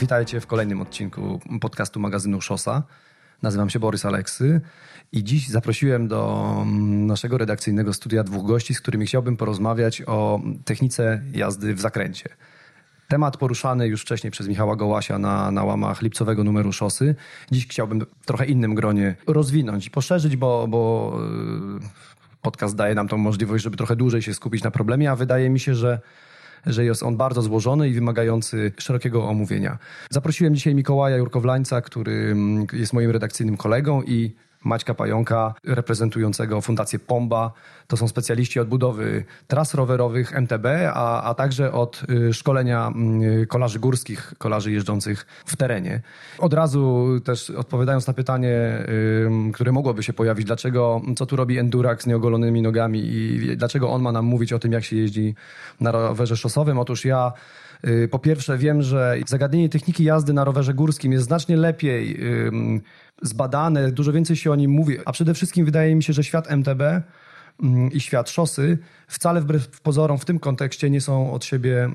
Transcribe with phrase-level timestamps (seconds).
[0.00, 2.82] Witajcie w kolejnym odcinku podcastu magazynu Szosa.
[3.42, 4.60] Nazywam się Borys Aleksy
[5.12, 10.40] i dziś zaprosiłem do mm, naszego redakcyjnego studia dwóch gości, z którymi chciałbym porozmawiać o
[10.64, 12.28] technice jazdy w zakręcie.
[13.08, 17.14] Temat poruszany już wcześniej przez Michała Gołasia na, na łamach lipcowego numeru szosy.
[17.50, 21.12] Dziś chciałbym trochę innym gronie rozwinąć i poszerzyć, bo, bo
[21.80, 21.88] yy,
[22.42, 25.60] podcast daje nam tą możliwość, żeby trochę dłużej się skupić na problemie, a wydaje mi
[25.60, 26.00] się, że
[26.66, 29.78] że jest on bardzo złożony i wymagający szerokiego omówienia.
[30.10, 36.98] Zaprosiłem dzisiaj Mikołaja Jurkowlańca, który mm, jest moim redakcyjnym kolegą i Maćka Pająka, reprezentującego Fundację
[36.98, 37.52] Pomba.
[37.86, 43.46] To są specjaliści od budowy tras rowerowych MTB, a, a także od y, szkolenia mm,
[43.46, 46.00] kolarzy górskich, kolarzy jeżdżących w terenie.
[46.38, 48.86] Od razu też odpowiadając na pytanie,
[49.54, 54.02] które mogłoby się pojawić, dlaczego, co tu robi Endurak z nieogolonymi nogami i dlaczego on
[54.02, 55.34] ma nam mówić o tym, jak się jeździ
[55.80, 56.78] na rowerze szosowym.
[56.78, 57.61] Otóż ja y,
[58.10, 62.20] po pierwsze wiem, że zagadnienie techniki jazdy na rowerze górskim jest znacznie lepiej
[63.22, 66.50] zbadane, dużo więcej się o nim mówi, a przede wszystkim wydaje mi się, że świat
[66.50, 66.82] MTB
[67.92, 71.90] i świat szosy wcale wbrew pozorom w tym kontekście nie są od siebie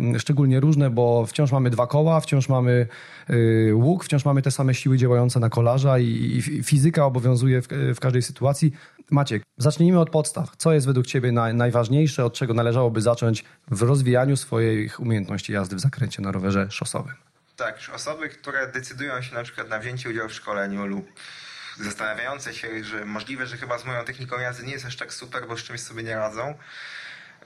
[0.00, 2.86] yy, szczególnie różne, bo wciąż mamy dwa koła, wciąż mamy
[3.28, 7.62] yy, łuk, wciąż mamy te same siły działające na kolarza i, fizyka obowiązuje
[7.94, 8.72] w, każdej sytuacji.
[9.10, 10.56] Maciek, zacznijmy od podstaw.
[10.56, 15.76] Co jest według Ciebie naj, najważniejsze, od czego należałoby zacząć w rozwijaniu swoich umiejętności jazdy
[15.76, 17.14] w zakręcie na rowerze szosowym?
[17.56, 21.12] Tak, osoby, które decydują się na przykład na wzięcie udziału w szkoleniu lub
[21.80, 25.46] zastanawiające się, że możliwe, że chyba z moją techniką jazdy nie jest aż tak super,
[25.48, 26.58] bo z czymś sobie nie radzą,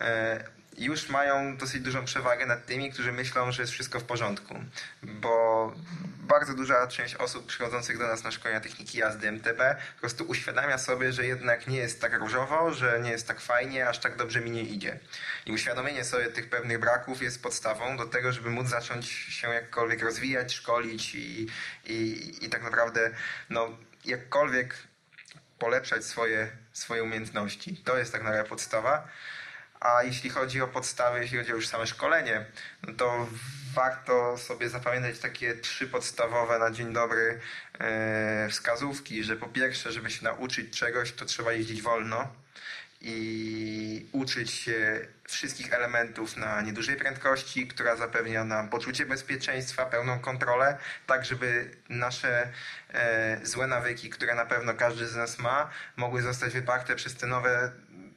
[0.01, 0.45] e,
[0.79, 4.55] już mają dosyć dużą przewagę nad tymi, którzy myślą, że jest wszystko w porządku.
[5.03, 5.75] Bo
[6.19, 9.59] bardzo duża część osób przychodzących do nas na szkolenia techniki jazdy MTB
[9.95, 13.89] po prostu uświadamia sobie, że jednak nie jest tak różowo, że nie jest tak fajnie,
[13.89, 14.99] aż tak dobrze mi nie idzie.
[15.47, 20.03] I uświadomienie sobie tych pewnych braków jest podstawą do tego, żeby móc zacząć się jakkolwiek
[20.03, 21.47] rozwijać, szkolić i,
[21.85, 23.11] i, i tak naprawdę
[23.51, 24.75] no, jakkolwiek
[25.59, 27.77] polepszać swoje, swoje umiejętności.
[27.77, 29.09] To jest tak naprawdę podstawa.
[29.81, 32.47] A jeśli chodzi o podstawy, jeśli chodzi o już same szkolenie,
[32.83, 33.27] no to
[33.75, 37.41] warto sobie zapamiętać takie trzy podstawowe na dzień dobry
[37.79, 42.46] e, wskazówki, że po pierwsze, żeby się nauczyć czegoś, to trzeba jeździć wolno
[43.01, 50.79] i uczyć się wszystkich elementów na niedużej prędkości, która zapewnia nam poczucie bezpieczeństwa, pełną kontrolę,
[51.07, 52.53] tak żeby nasze
[52.93, 57.27] e, złe nawyki, które na pewno każdy z nas ma, mogły zostać wyparte przez te
[57.27, 57.73] nowe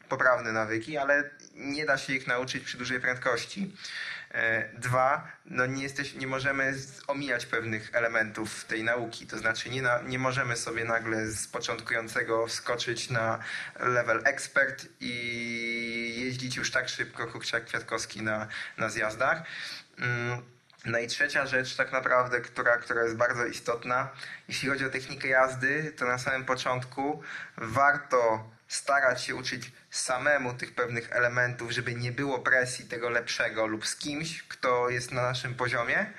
[0.09, 3.75] poprawne nawyki, ale nie da się ich nauczyć przy dużej prędkości.
[4.33, 6.73] E, dwa, no nie, jesteś, nie możemy
[7.07, 12.47] omijać pewnych elementów tej nauki, to znaczy nie, na, nie możemy sobie nagle z początkującego
[12.47, 13.39] wskoczyć na
[13.79, 18.47] level ekspert i jeździć już tak szybko, jak Kwiatkowski na,
[18.77, 19.43] na zjazdach.
[19.97, 20.41] Mm,
[20.85, 24.09] no i trzecia rzecz tak naprawdę, która, która jest bardzo istotna,
[24.47, 27.23] jeśli chodzi o technikę jazdy, to na samym początku
[27.57, 33.87] warto starać się uczyć samemu tych pewnych elementów, żeby nie było presji tego lepszego lub
[33.87, 36.13] z kimś, kto jest na naszym poziomie,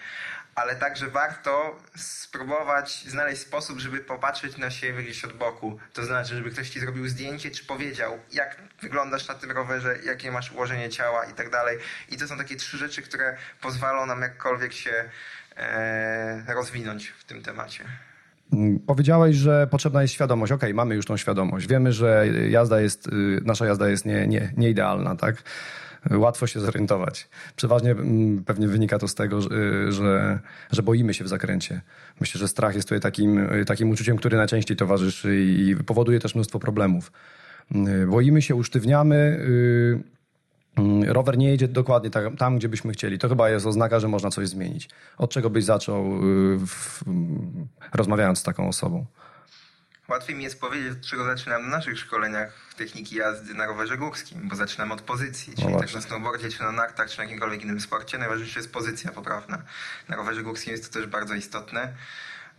[0.54, 5.80] ale także warto spróbować znaleźć sposób, żeby popatrzeć na siebie gdzieś od boku.
[5.92, 10.32] To znaczy, żeby ktoś ci zrobił zdjęcie, czy powiedział, jak wyglądasz na tym rowerze, jakie
[10.32, 11.78] masz ułożenie ciała i tak dalej.
[12.08, 15.10] I to są takie trzy rzeczy, które pozwolą nam jakkolwiek się
[15.56, 18.09] e, rozwinąć w tym temacie.
[18.86, 20.52] Powiedziałeś, że potrzebna jest świadomość.
[20.52, 21.66] Okej, okay, mamy już tą świadomość.
[21.66, 25.42] Wiemy, że jazda jest, y, nasza jazda jest nie, nie, nie idealna, tak?
[26.10, 27.28] Łatwo się zorientować.
[27.56, 29.40] Przeważnie mm, pewnie wynika to z tego,
[29.88, 30.38] że,
[30.70, 31.80] że boimy się w zakręcie.
[32.20, 36.58] Myślę, że strach jest tutaj takim, takim uczuciem, który najczęściej towarzyszy i powoduje też mnóstwo
[36.58, 37.12] problemów.
[38.08, 40.19] Boimy się, usztywniamy, y,
[41.06, 43.18] rower nie jedzie dokładnie tam, tam, gdzie byśmy chcieli.
[43.18, 44.88] To chyba jest oznaka, że można coś zmienić.
[45.18, 47.02] Od czego byś zaczął, y, w,
[47.92, 49.06] rozmawiając z taką osobą?
[50.08, 54.48] Łatwiej mi jest powiedzieć, od czego zaczynam na naszych szkoleniach techniki jazdy na rowerze górskim,
[54.48, 57.62] bo zaczynam od pozycji, czyli no tak na snowboardzie, czy na nartach, czy na jakimkolwiek
[57.62, 58.18] innym sporcie.
[58.18, 59.62] Najważniejsza jest pozycja poprawna.
[60.08, 61.94] Na rowerze górskim jest to też bardzo istotne.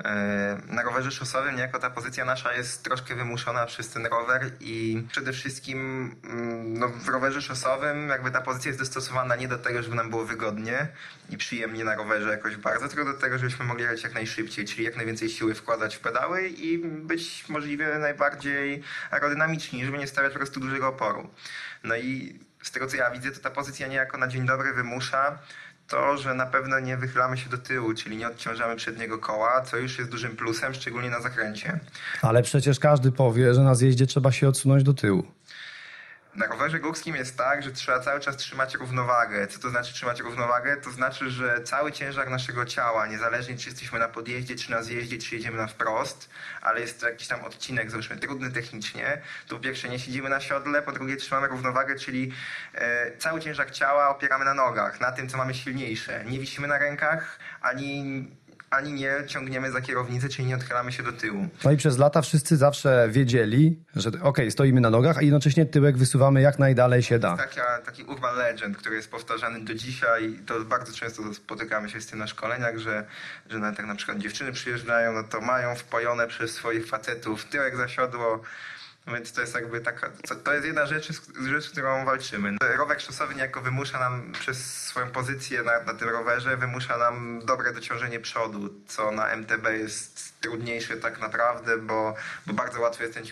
[0.06, 5.04] E, na rowerze szosowym niejako ta pozycja nasza jest troszkę wymuszona przez ten rower i
[5.12, 5.80] przede wszystkim
[6.24, 10.10] mm, no, w rowerze szosowym jakby ta pozycja jest dostosowana nie do tego, żeby nam
[10.10, 10.88] było wygodnie
[11.30, 14.84] i przyjemnie na rowerze jakoś bardzo, tylko do tego, żebyśmy mogli jechać jak najszybciej, czyli
[14.84, 20.40] jak najwięcej siły wkładać w pedały i być możliwie najbardziej aerodynamiczni, żeby nie stawiać po
[20.40, 21.30] prostu dużego oporu.
[21.84, 25.40] No i z tego co ja widzę, to ta pozycja niejako na dzień dobry wymusza
[25.92, 29.78] to, że na pewno nie wychylamy się do tyłu, czyli nie odciążamy przedniego koła, co
[29.78, 31.80] już jest dużym plusem, szczególnie na zakręcie.
[32.22, 35.24] Ale przecież każdy powie, że na zjeździe trzeba się odsunąć do tyłu.
[36.36, 39.48] Na rowerze górskim jest tak, że trzeba cały czas trzymać równowagę.
[39.48, 40.78] Co to znaczy trzymać równowagę?
[40.78, 45.18] To znaczy, że cały ciężar naszego ciała, niezależnie czy jesteśmy na podjeździe, czy na zjeździe,
[45.18, 46.30] czy jedziemy na wprost,
[46.62, 50.40] ale jest to jakiś tam odcinek, załóżmy, trudny technicznie, to po pierwsze nie siedzimy na
[50.40, 52.34] siodle, po drugie trzymamy równowagę, czyli
[52.74, 56.26] e, cały ciężar ciała opieramy na nogach, na tym, co mamy silniejsze.
[56.26, 58.28] Nie wisimy na rękach, ani
[58.72, 61.48] ani nie ciągniemy za kierownicę, czyli nie odchylamy się do tyłu.
[61.64, 65.66] No i przez lata wszyscy zawsze wiedzieli, że okej, okay, stoimy na nogach, a jednocześnie
[65.66, 67.38] tyłek wysuwamy jak najdalej się da.
[67.38, 70.40] Taka, taki urban legend, który jest powtarzany do dzisiaj.
[70.46, 73.06] To bardzo często spotykamy się z tym na szkoleniach, że,
[73.50, 77.78] że na, tak na przykład dziewczyny przyjeżdżają, no to mają wpojone przez swoich facetów tyłek
[77.78, 78.42] za siodło,
[79.08, 80.10] więc to jest jakby taka,
[80.44, 81.08] to jest jedna rzecz,
[81.50, 82.58] rzecz, z którą walczymy.
[82.78, 87.74] Rower szosowy niejako wymusza nam przez swoją pozycję na, na tym rowerze, wymusza nam dobre
[87.74, 92.16] dociążenie przodu, co na MTB jest trudniejsze tak naprawdę, bo,
[92.48, 93.24] bo bardzo łatwo jest ten,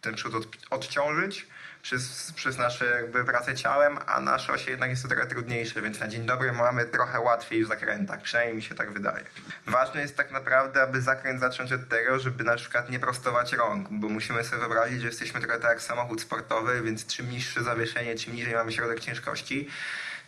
[0.00, 1.46] ten przód od, odciążyć
[1.82, 6.00] przez, przez nasze jakby pracę ciałem, a na szosie jednak jest to trochę trudniejsze, więc
[6.00, 9.24] na dzień dobry mamy trochę łatwiej w zakrętach, przynajmniej mi się tak wydaje.
[9.66, 13.88] Ważne jest tak naprawdę, aby zakręt zacząć od tego, żeby na przykład nie prostować rąk,
[13.90, 18.14] bo musimy sobie wyobrazić, że jesteśmy trochę tak jak samochód sportowy, więc czym niższe zawieszenie,
[18.14, 19.68] czym niżej mamy środek ciężkości,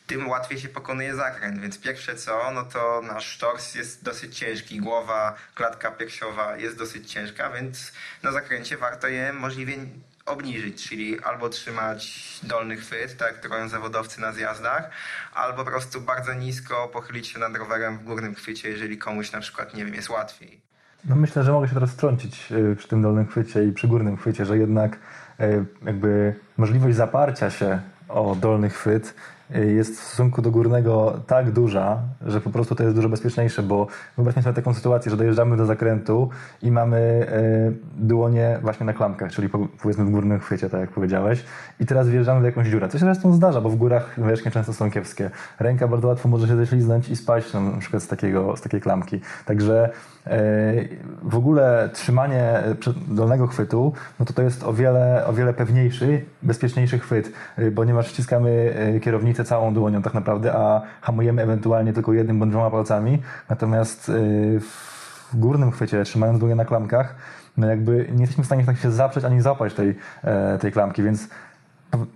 [0.06, 1.60] tym łatwiej się pokonuje zakręt.
[1.60, 7.12] Więc pierwsze co, no to nasz tors jest dosyć ciężki, głowa, klatka piersiowa jest dosyć
[7.12, 7.92] ciężka, więc
[8.22, 9.76] na zakręcie warto je możliwie
[10.26, 14.90] obniżyć, czyli albo trzymać dolny chwyt, tak jak robią zawodowcy na zjazdach,
[15.34, 19.40] albo po prostu bardzo nisko pochylić się nad rowerem w górnym chwycie, jeżeli komuś na
[19.40, 20.60] przykład, nie wiem, jest łatwiej.
[21.04, 24.16] No myślę, że mogę się teraz wtrącić y, przy tym dolnym chwycie i przy górnym
[24.16, 24.98] chwycie, że jednak
[25.40, 29.14] y, jakby możliwość zaparcia się o dolny chwyt
[29.50, 33.86] jest w stosunku do górnego tak duża, że po prostu to jest dużo bezpieczniejsze, bo
[34.16, 36.28] wyobraźmy sobie taką sytuację, że dojeżdżamy do zakrętu
[36.62, 39.48] i mamy e, dłonie właśnie na klamkach, czyli
[39.82, 41.44] powiedzmy w górnym chwycie, tak jak powiedziałeś,
[41.80, 42.88] i teraz wjeżdżamy w jakąś dziurę.
[42.88, 45.30] Co się zresztą zdarza, bo w górach wierzchnie często są kiepskie.
[45.60, 49.20] Ręka bardzo łatwo może się ześliznąć i spaść na przykład z, takiego, z takiej klamki.
[49.44, 49.90] Także
[51.22, 52.62] w ogóle trzymanie
[53.08, 57.84] dolnego chwytu, no to to jest o wiele, o wiele pewniejszy, bezpieczniejszy chwyt, e, bo
[57.84, 62.70] nie masz ściskamy kierownicę całą dłonią tak naprawdę, a hamujemy ewentualnie tylko jednym bądź dwoma
[62.70, 63.22] palcami.
[63.48, 64.12] Natomiast
[64.60, 67.14] w górnym chwycie, trzymając dłonie na klamkach,
[67.56, 71.02] no jakby nie jesteśmy w stanie tak się zaprzeć ani zapać tej, e, tej klamki,
[71.02, 71.28] więc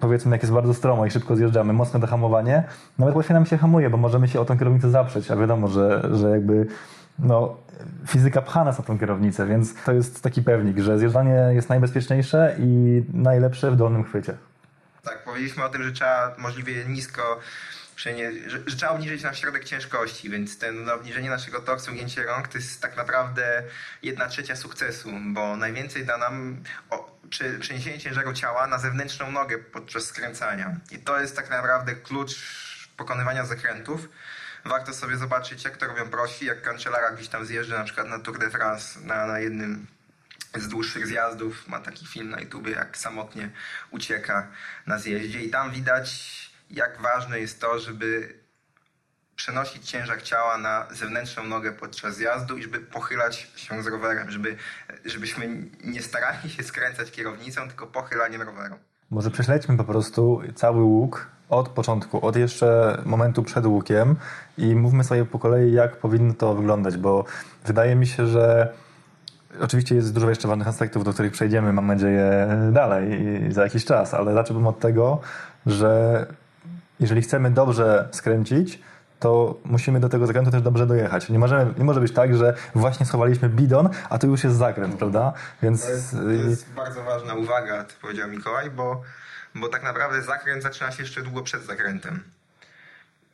[0.00, 2.64] powiedzmy jak jest bardzo stromo i szybko zjeżdżamy, mocne dohamowanie,
[2.98, 6.08] nawet łatwiej nam się hamuje, bo możemy się o tą kierownicę zaprzeć, a wiadomo, że,
[6.12, 6.66] że jakby
[7.18, 7.56] no,
[8.06, 12.56] fizyka pcha nas na tą kierownicę, więc to jest taki pewnik, że zjeżdżanie jest najbezpieczniejsze
[12.58, 14.36] i najlepsze w dolnym chwycie.
[15.04, 17.40] Tak, powiedzieliśmy o tym, że trzeba możliwie nisko
[17.98, 18.10] że,
[18.46, 22.58] że, trzeba obniżyć nasz środek ciężkości, więc ten no, obniżenie naszego torsu, ugięcie rąk to
[22.58, 23.62] jest tak naprawdę
[24.02, 27.18] jedna trzecia sukcesu, bo najwięcej da nam o,
[27.60, 30.76] przeniesienie ciężaru ciała na zewnętrzną nogę podczas skręcania.
[30.90, 32.34] I to jest tak naprawdę klucz
[32.96, 34.08] pokonywania zakrętów.
[34.68, 38.18] Warto sobie zobaczyć, jak to robią prosi, jak Cancellara gdzieś tam zjeżdża na przykład na
[38.18, 39.86] Tour de France na, na jednym
[40.54, 41.68] z dłuższych zjazdów.
[41.68, 43.50] Ma taki film na YouTube, jak samotnie
[43.90, 44.48] ucieka
[44.86, 46.08] na zjeździe i tam widać,
[46.70, 48.38] jak ważne jest to, żeby
[49.36, 54.56] przenosić ciężar ciała na zewnętrzną nogę podczas zjazdu i żeby pochylać się z rowerem, żeby,
[55.04, 55.48] żebyśmy
[55.84, 58.78] nie starali się skręcać kierownicą, tylko pochylaniem roweru.
[59.10, 64.16] Może prześledźmy po prostu cały łuk od początku, od jeszcze momentu przed łukiem
[64.58, 67.24] i mówmy sobie po kolei, jak powinno to wyglądać, bo
[67.64, 68.72] wydaje mi się, że
[69.60, 74.14] Oczywiście jest dużo jeszcze ważnych aspektów, do których przejdziemy, mam nadzieję, dalej za jakiś czas,
[74.14, 75.20] ale zacząłbym od tego,
[75.66, 76.26] że
[77.00, 78.82] jeżeli chcemy dobrze skręcić,
[79.20, 81.28] to musimy do tego zakrętu też dobrze dojechać.
[81.28, 84.96] Nie, możemy, nie może być tak, że właśnie schowaliśmy bidon, a tu już jest zakręt,
[84.96, 85.32] prawda?
[85.62, 85.86] Więc...
[85.86, 89.02] To, jest, to jest bardzo ważna uwaga, to powiedział Mikołaj, bo,
[89.54, 92.22] bo tak naprawdę zakręt zaczyna się jeszcze długo przed zakrętem.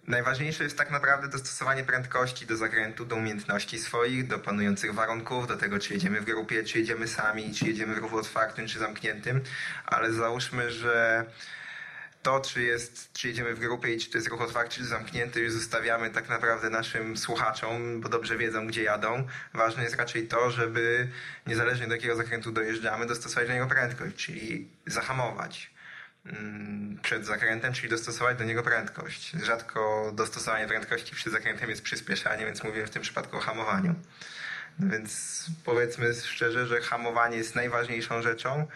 [0.07, 5.57] Najważniejsze jest tak naprawdę dostosowanie prędkości do zakrętu, do umiejętności swoich, do panujących warunków, do
[5.57, 9.41] tego, czy jedziemy w grupie, czy jedziemy sami, czy jedziemy w ruchu otwartym, czy zamkniętym,
[9.87, 11.25] ale załóżmy, że
[12.23, 15.41] to, czy, jest, czy jedziemy w grupie i czy to jest ruch otwarty, czy zamknięty,
[15.41, 19.27] już zostawiamy tak naprawdę naszym słuchaczom, bo dobrze wiedzą, gdzie jadą.
[19.55, 21.09] Ważne jest raczej to, żeby
[21.47, 25.74] niezależnie do jakiego zakrętu dojeżdżamy, dostosować do niego prędkość, czyli zahamować
[27.03, 29.31] przed zakrętem, czyli dostosować do niego prędkość.
[29.31, 33.95] Rzadko dostosowanie prędkości przed zakrętem jest przyspieszanie, więc mówię w tym przypadku o hamowaniu.
[34.79, 38.67] Więc powiedzmy szczerze, że hamowanie jest najważniejszą rzeczą.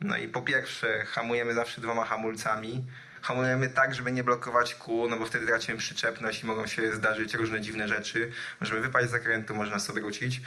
[0.00, 2.84] No i po pierwsze, hamujemy zawsze dwoma hamulcami.
[3.22, 7.34] Hamujemy tak, żeby nie blokować kół, no bo wtedy tracimy przyczepność i mogą się zdarzyć
[7.34, 8.32] różne dziwne rzeczy.
[8.60, 10.40] Możemy wypaść z zakrętu, można sobie wrócić.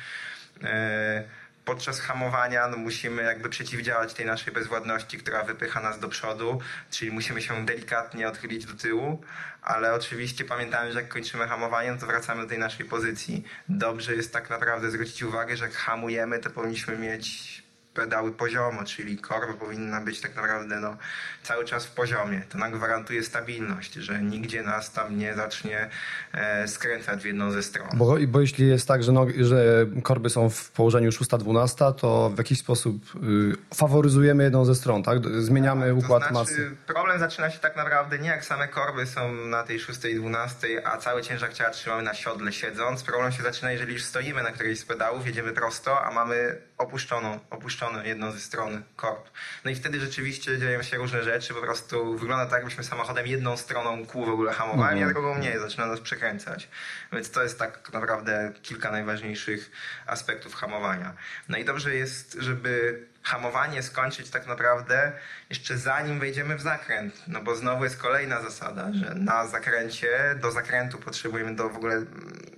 [0.63, 6.09] E, po podczas hamowania no, musimy jakby przeciwdziałać tej naszej bezwładności, która wypycha nas do
[6.09, 6.59] przodu,
[6.91, 9.21] czyli musimy się delikatnie odchylić do tyłu,
[9.61, 13.43] ale oczywiście pamiętamy, że jak kończymy hamowanie, no to wracamy do tej naszej pozycji.
[13.69, 17.64] Dobrze jest tak naprawdę zwrócić uwagę, że jak hamujemy, to powinniśmy mieć
[17.95, 20.97] pedały poziomo, czyli korba powinna być tak naprawdę no,
[21.43, 22.41] cały czas w poziomie.
[22.49, 25.89] To nam gwarantuje stabilność, że nigdzie nas tam nie zacznie
[26.33, 27.87] e, skręcać w jedną ze stron.
[27.93, 32.37] Bo, bo jeśli jest tak, że, nogi, że korby są w położeniu 6-12, to w
[32.37, 35.17] jakiś sposób y, faworyzujemy jedną ze stron, tak?
[35.39, 36.75] Zmieniamy Tak, układ to znaczy, masy.
[36.87, 41.21] Problem zaczyna się tak naprawdę nie jak same korby są na tej 6-12, a cały
[41.21, 43.03] ciężar ciała trzymamy na siodle siedząc.
[43.03, 47.39] Problem się zaczyna, jeżeli już stoimy na którejś z pedałów, jedziemy prosto, a mamy opuszczoną,
[47.49, 49.29] opuszczoną jedną ze stron korb.
[49.65, 53.57] No i wtedy rzeczywiście dzieją się różne rzeczy, po prostu wygląda tak, jakbyśmy samochodem jedną
[53.57, 56.69] stroną kół w ogóle hamowali, a drugą nie, zaczyna nas przekręcać.
[57.13, 59.71] Więc to jest tak naprawdę kilka najważniejszych
[60.05, 61.13] aspektów hamowania.
[61.49, 65.11] No i dobrze jest, żeby hamowanie skończyć tak naprawdę
[65.49, 67.23] jeszcze zanim wejdziemy w zakręt.
[67.27, 72.05] No bo znowu jest kolejna zasada, że na zakręcie, do zakrętu potrzebujemy, do w ogóle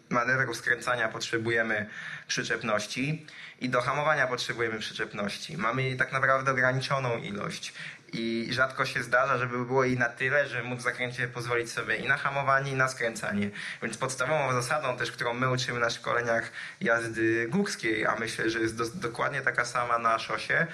[0.10, 1.90] manewru skręcania potrzebujemy
[2.28, 3.26] przyczepności
[3.60, 5.58] i do hamowania potrzebujemy przyczepności.
[5.58, 7.74] Mamy jej tak naprawdę ograniczoną ilość
[8.14, 11.96] i rzadko się zdarza, żeby było jej na tyle, że móc w zakręcie pozwolić sobie
[11.96, 13.50] i na hamowanie, i na skręcanie.
[13.82, 18.78] Więc podstawową zasadą też, którą my uczymy na szkoleniach jazdy górskiej, a myślę, że jest
[18.78, 20.68] do, dokładnie taka sama na szosie,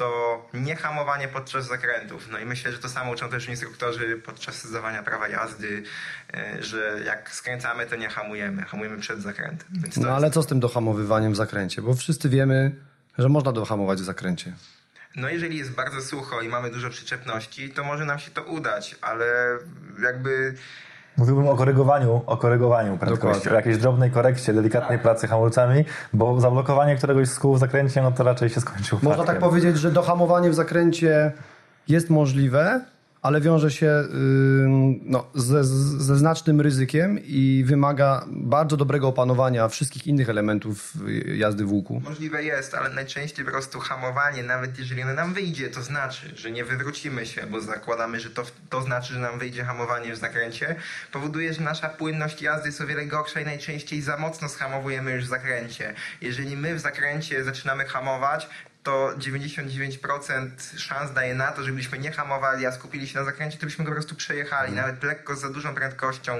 [0.00, 2.28] to nie hamowanie podczas zakrętów.
[2.32, 5.82] No i myślę, że to samo uczą też instruktorzy podczas zdawania prawa jazdy,
[6.34, 9.68] e, że jak skręcamy, to nie hamujemy, hamujemy przed zakrętem.
[9.80, 11.82] No jest- ale co z tym dohamowywaniem w zakręcie?
[11.82, 12.74] Bo wszyscy wiemy,
[13.18, 14.52] że można dohamować w zakręcie.
[15.16, 18.96] No jeżeli jest bardzo sucho i mamy dużo przyczepności, to może nam się to udać,
[19.00, 19.58] ale
[20.02, 20.54] jakby
[21.16, 23.52] Mówiłbym o korygowaniu, o korygowaniu prędkości, Dokładnie.
[23.52, 28.12] o jakiejś drobnej korekcie, delikatnej pracy hamulcami, bo zablokowanie któregoś z kół w zakręcie, no
[28.12, 31.32] to raczej się skończy Można tak powiedzieć, że dohamowanie w zakręcie
[31.88, 32.80] jest możliwe,
[33.22, 34.04] ale wiąże się
[35.02, 41.64] no, ze, ze znacznym ryzykiem i wymaga bardzo dobrego opanowania wszystkich innych elementów y, jazdy
[41.64, 42.02] w łuku.
[42.04, 46.50] Możliwe jest, ale najczęściej po prostu hamowanie, nawet jeżeli ono nam wyjdzie, to znaczy, że
[46.50, 50.76] nie wywrócimy się, bo zakładamy, że to, to znaczy, że nam wyjdzie hamowanie w zakręcie,
[51.12, 55.24] powoduje, że nasza płynność jazdy jest o wiele gorsza i najczęściej za mocno schamowujemy już
[55.24, 55.94] w zakręcie.
[56.20, 58.48] Jeżeli my w zakręcie zaczynamy hamować,
[58.82, 63.66] to 99% szans daje na to, żebyśmy nie hamowali, a skupili się na zakręcie, to
[63.66, 66.38] byśmy go po prostu przejechali, nawet lekko z za dużą prędkością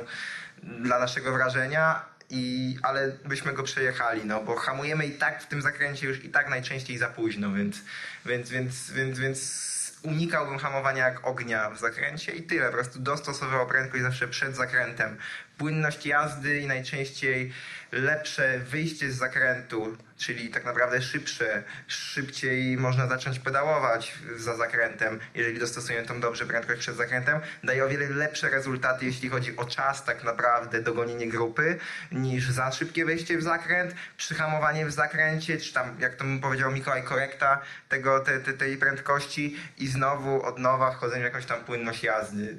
[0.62, 5.62] dla naszego wrażenia, i, ale byśmy go przejechali, no bo hamujemy i tak w tym
[5.62, 7.82] zakręcie już i tak najczęściej za późno, więc,
[8.26, 9.70] więc, więc, więc, więc
[10.02, 15.16] unikałbym hamowania jak ognia w zakręcie i tyle, po prostu dostosował prędkość zawsze przed zakrętem.
[15.58, 17.52] Płynność jazdy i najczęściej
[17.92, 25.58] lepsze wyjście z zakrętu, czyli tak naprawdę szybsze, szybciej można zacząć pedałować za zakrętem, jeżeli
[25.58, 30.04] dostosujemy tą dobrze prędkość przed zakrętem, daje o wiele lepsze rezultaty, jeśli chodzi o czas
[30.04, 31.78] tak naprawdę dogonienie grupy,
[32.12, 37.02] niż za szybkie wejście w zakręt, przyhamowanie w zakręcie, czy tam, jak to powiedział Mikołaj,
[37.02, 42.02] korekta tego, te, te, tej prędkości i znowu od nowa wchodzenie w jakąś tam płynność
[42.02, 42.56] jazdy.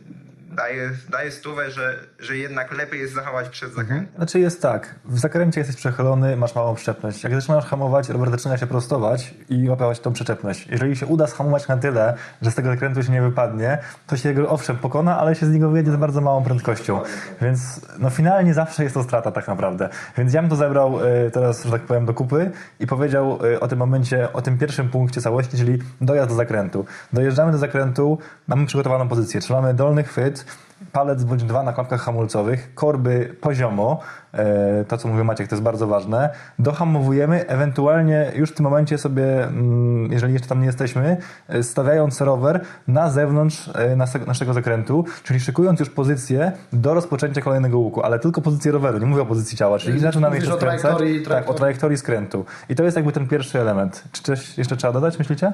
[0.51, 4.15] Daje, daje stówę, że, że jednak lepiej jest zachować przed zakrętem.
[4.15, 7.24] Znaczy jest tak, w zakręcie jesteś przechylony, masz małą przyczepność.
[7.24, 10.67] Jak zaczynasz hamować, rower zaczyna się prostować i łapać tą przyczepność.
[10.67, 13.77] Jeżeli się uda schamować na tyle, że z tego zakrętu się nie wypadnie,
[14.08, 17.01] to się go owszem pokona, ale się z niego wyjedzie z bardzo małą prędkością.
[17.41, 19.89] Więc no finalnie zawsze jest to strata tak naprawdę.
[20.17, 23.60] Więc ja bym to zebrał y, teraz, że tak powiem, do kupy i powiedział y,
[23.60, 26.86] o tym momencie, o tym pierwszym punkcie całości, czyli dojazd do zakrętu.
[27.13, 28.17] Dojeżdżamy do zakrętu,
[28.48, 30.40] mamy przygotowaną pozycję, czyli mamy dolny chwyt,
[30.91, 34.00] palec bądź dwa na klapkach hamulcowych, korby poziomo,
[34.33, 36.29] e, to co mówił Maciek, to jest bardzo ważne,
[36.60, 41.17] dohamowujemy, ewentualnie już w tym momencie sobie, mm, jeżeli jeszcze tam nie jesteśmy,
[41.48, 47.41] e, stawiając rower na zewnątrz e, nas- naszego zakrętu, czyli szykując już pozycję do rozpoczęcia
[47.41, 50.55] kolejnego łuku, ale tylko pozycję roweru, nie mówię o pozycji ciała, czyli zaczynamy o jeszcze
[50.55, 50.81] skręcać.
[50.81, 52.45] trajektorii- Tak, o trajektorii skrętu.
[52.69, 54.03] I to jest jakby ten pierwszy element.
[54.12, 55.53] Czy coś jeszcze trzeba dodać, myślicie?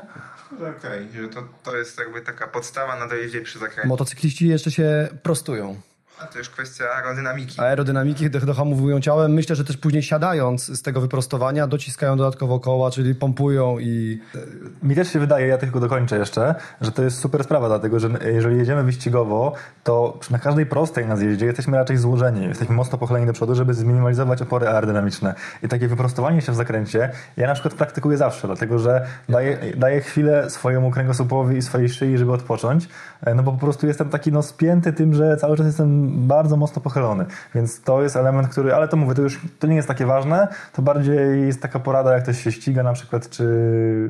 [0.53, 3.87] Okej, że to, to jest jakby taka podstawa na dojeździe przy zakręcie.
[3.87, 5.81] Motocykliści jeszcze się prostują.
[6.19, 7.61] A to już kwestia aerodynamiki.
[7.61, 9.33] Aerodynamiki do- dohamowują ciałem.
[9.33, 14.21] Myślę, że też później siadając z tego wyprostowania dociskają dodatkowo koła, czyli pompują i
[14.83, 18.09] Mi też się wydaje, ja tylko dokończę jeszcze, że to jest super sprawa, dlatego że
[18.33, 23.25] jeżeli jedziemy wyścigowo, to na każdej prostej na zjeździe jesteśmy raczej złożeni, jesteśmy mocno pochyleni
[23.25, 25.35] do przodu, żeby zminimalizować opory aerodynamiczne.
[25.63, 30.01] I takie wyprostowanie się w zakręcie, ja na przykład praktykuję zawsze, dlatego że daję, daję
[30.01, 32.89] chwilę swojemu kręgosłupowi i swojej szyi, żeby odpocząć,
[33.21, 36.57] e, no bo po prostu jestem taki no spięty tym, że cały czas jestem bardzo
[36.57, 39.87] mocno pochylony, więc to jest element, który, ale to mówię, to już to nie jest
[39.87, 43.43] takie ważne, to bardziej jest taka porada, jak ktoś się ściga na przykład, czy...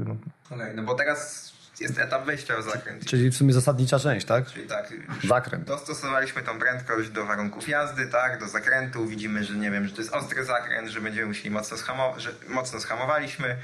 [0.05, 0.15] No,
[0.55, 1.47] Okej, no bo teraz
[1.81, 3.05] jest etap wejścia w zakręt.
[3.05, 4.45] Czyli w sumie zasadnicza część, tak?
[4.45, 4.93] Czyli tak,
[5.27, 5.63] Zakręt.
[5.67, 9.05] dostosowaliśmy tą prędkość do warunków jazdy, tak, do zakrętu.
[9.07, 12.29] Widzimy, że nie wiem, że to jest ostry zakręt, że będziemy musieli mocno schamować, że
[12.49, 13.57] mocno schamowaliśmy.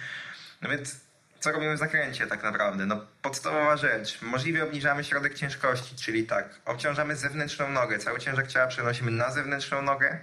[0.62, 0.96] No więc
[1.44, 2.86] co robimy w zakręcie tak naprawdę?
[2.86, 8.68] No podstawowa rzecz, możliwie obniżamy środek ciężkości, czyli tak, obciążamy zewnętrzną nogę, cały ciężar ciała
[8.68, 10.20] przenosimy na zewnętrzną nogę,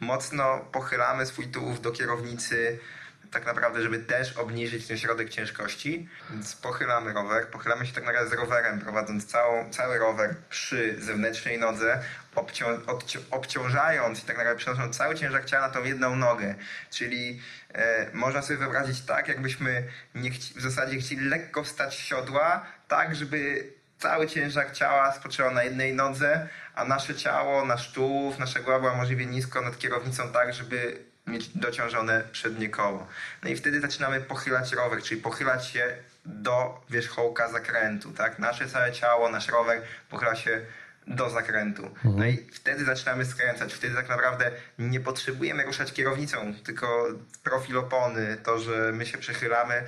[0.00, 2.78] mocno pochylamy swój tułów do kierownicy,
[3.30, 6.08] tak naprawdę, żeby też obniżyć ten środek ciężkości.
[6.30, 11.58] Więc pochylamy rower, pochylamy się tak naprawdę z rowerem, prowadząc całą, cały rower przy zewnętrznej
[11.58, 12.02] nodze,
[12.34, 16.54] obcią, odci- obciążając i tak naprawdę przenosząc cały ciężar ciała na tą jedną nogę.
[16.90, 17.42] Czyli
[17.74, 19.84] e, można sobie wyobrazić tak, jakbyśmy
[20.32, 25.62] chci, w zasadzie chcieli lekko wstać z siodła, tak żeby cały ciężar ciała spoczywał na
[25.62, 30.54] jednej nodze, a nasze ciało, nasz tułów, nasza głowa była możliwie nisko nad kierownicą tak,
[30.54, 33.06] żeby mieć dociążone przednie koło.
[33.42, 38.38] No i wtedy zaczynamy pochylać rower, czyli pochylać się do wierzchołka zakrętu, tak?
[38.38, 40.60] Nasze całe ciało, nasz rower pochyla się
[41.06, 41.90] do zakrętu.
[42.04, 43.74] No i wtedy zaczynamy skręcać.
[43.74, 47.06] Wtedy tak naprawdę nie potrzebujemy ruszać kierownicą, tylko
[47.42, 49.82] profil opony, to, że my się przechylamy,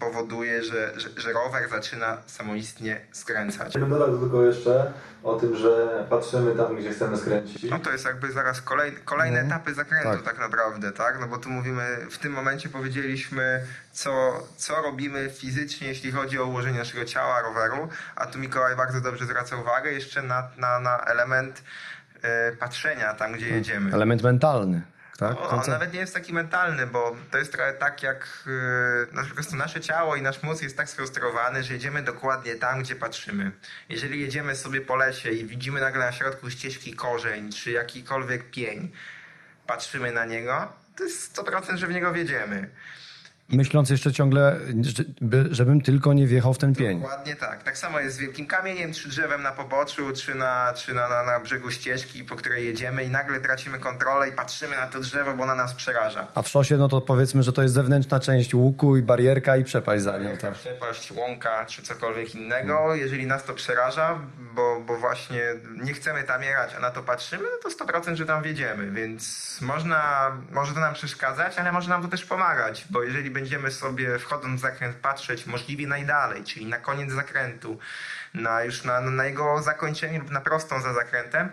[0.00, 3.72] powoduje, że, że, że rower zaczyna samoistnie skręcać.
[3.72, 7.62] Dodał tylko jeszcze o tym, że patrzymy tam, gdzie chcemy skręcić.
[7.70, 9.46] No to jest jakby zaraz kolej, kolejne Mhm.
[9.60, 10.22] etapy zakrętu Tak.
[10.22, 10.38] tak.
[10.38, 11.16] naprawdę, tak?
[11.20, 13.60] No bo tu mówimy, w tym momencie powiedzieliśmy,
[13.92, 19.00] co, co robimy fizycznie, jeśli chodzi o ułożenie naszego ciała, roweru, a tu Mikołaj bardzo
[19.00, 21.62] dobrze zwraca uwagę jeszcze na, na, na element
[22.22, 23.92] e, patrzenia tam, gdzie jedziemy.
[23.94, 24.82] Element mentalny,
[25.18, 25.40] tak?
[25.40, 29.22] On Koncept- nawet nie jest taki mentalny, bo to jest trochę tak jak yy, no,
[29.22, 32.96] po prostu nasze ciało i nasz mózg jest tak skonstruowany, że jedziemy dokładnie tam, gdzie
[32.96, 33.52] patrzymy.
[33.88, 38.92] Jeżeli jedziemy sobie po lesie i widzimy nagle na środku ścieżki korzeń czy jakikolwiek pień,
[39.66, 42.70] patrzymy na niego, to jest 100% że w niego wjedziemy.
[43.48, 47.00] Myśląc jeszcze ciągle, że- by- żebym tylko nie wjechał w ten pień.
[47.00, 47.62] Dokładnie tak.
[47.62, 51.22] Tak samo jest z wielkim kamieniem, czy drzewem na poboczu, czy na, czy na, na,
[51.22, 55.34] na brzegu ścieżki, po której jedziemy i nagle tracimy kontrolę i patrzymy na to drzewo,
[55.34, 56.26] bo ona nas przeraża.
[56.34, 59.64] A w szosie, no to powiedzmy, że to jest zewnętrzna część łuku i barierka i
[59.64, 60.36] przepaść za nią.
[60.36, 60.54] Tak.
[60.54, 64.18] przepaść, łąka czy cokolwiek innego, jeżeli nas to przeraża,
[64.54, 65.42] bo, bo właśnie
[65.82, 69.58] nie chcemy tam jechać, a na to patrzymy, no to 100% że tam wjedziemy, więc
[69.60, 74.18] można, może to nam przeszkadzać, ale może nam to też pomagać, bo jeżeli będziemy sobie
[74.18, 77.78] wchodząc w zakręt patrzeć możliwie najdalej, czyli na koniec zakrętu,
[78.34, 81.48] na już na, na jego zakończenie lub na prostą za zakrętem,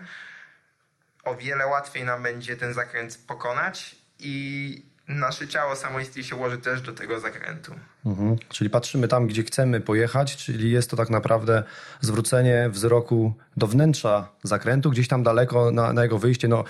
[1.24, 6.80] o wiele łatwiej nam będzie ten zakręt pokonać i nasze ciało samoistnie się ułoży też
[6.80, 7.74] do tego zakrętu.
[8.06, 8.36] Mhm.
[8.48, 11.62] Czyli patrzymy tam, gdzie chcemy pojechać, czyli jest to tak naprawdę
[12.00, 16.48] zwrócenie wzroku do wnętrza zakrętu, gdzieś tam daleko na, na jego wyjście.
[16.48, 16.64] No,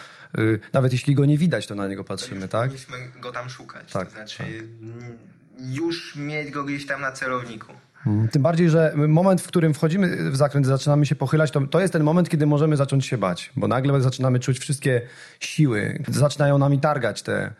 [0.73, 2.71] nawet jeśli go nie widać, to na niego patrzymy, tak?
[2.71, 3.92] Powinniśmy go tam szukać.
[3.92, 5.18] Tak, to znaczy mm,
[5.59, 7.73] już mieć go gdzieś tam na celowniku.
[8.07, 8.29] Mhm.
[8.29, 11.92] Tym bardziej, że moment, w którym wchodzimy w zakręt, zaczynamy się pochylać, to, to jest
[11.92, 15.03] ten moment, kiedy możemy zacząć się bać, bo nagle zaczynamy czuć wszystkie
[15.40, 17.53] siły, zaczynają nami targać te,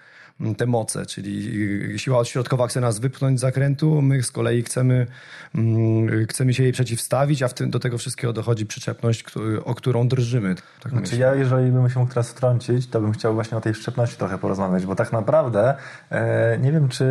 [0.57, 5.07] te moce, czyli siła odśrodkowa chce nas wypchnąć z zakrętu, my z kolei chcemy,
[5.55, 9.25] mm, chcemy się jej przeciwstawić, a w tym, do tego wszystkiego dochodzi przyczepność,
[9.65, 10.55] o którą drżymy.
[10.83, 13.75] Tak Znaczy ja, jeżeli bym się mógł teraz wtrącić, to bym chciał właśnie o tej
[13.75, 15.75] szczepności trochę porozmawiać, bo tak naprawdę
[16.11, 17.05] e, nie wiem, czy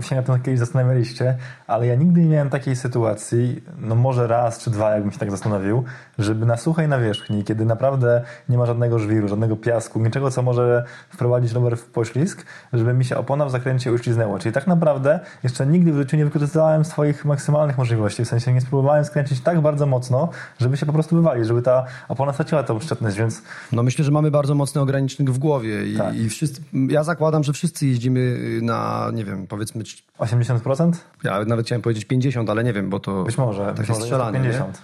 [0.00, 1.36] się na tym kiedyś zastanawialiście,
[1.66, 5.30] ale ja nigdy nie miałem takiej sytuacji, no może raz czy dwa, jakbym się tak
[5.30, 5.84] zastanowił,
[6.18, 10.84] żeby na suchej nawierzchni, kiedy naprawdę nie ma żadnego żwiru, żadnego piasku, niczego, co może
[11.10, 14.38] wprowadzić rower w poślizg, żeby mi się opona w zakręcie uśliznęła.
[14.38, 18.60] Czyli tak naprawdę jeszcze nigdy w życiu nie wykorzystałem swoich maksymalnych możliwości, w sensie nie
[18.60, 20.28] spróbowałem skręcić tak bardzo mocno,
[20.60, 24.10] żeby się po prostu wywalić, żeby ta opona straciła tą szczepność, więc No myślę, że
[24.10, 26.14] mamy bardzo mocny ogranicznik w głowie i, Tak.
[26.16, 29.82] i wszyscy, ja zakładam, że wszyscy jeździmy na, nie wiem, powiedzmy,
[30.18, 30.92] 80%?
[31.24, 34.02] ja nawet chciałem powiedzieć 50, ale nie wiem, bo to Być może, być takie może
[34.02, 34.72] strzelanie, jest to nie?
[34.72, 34.82] 50.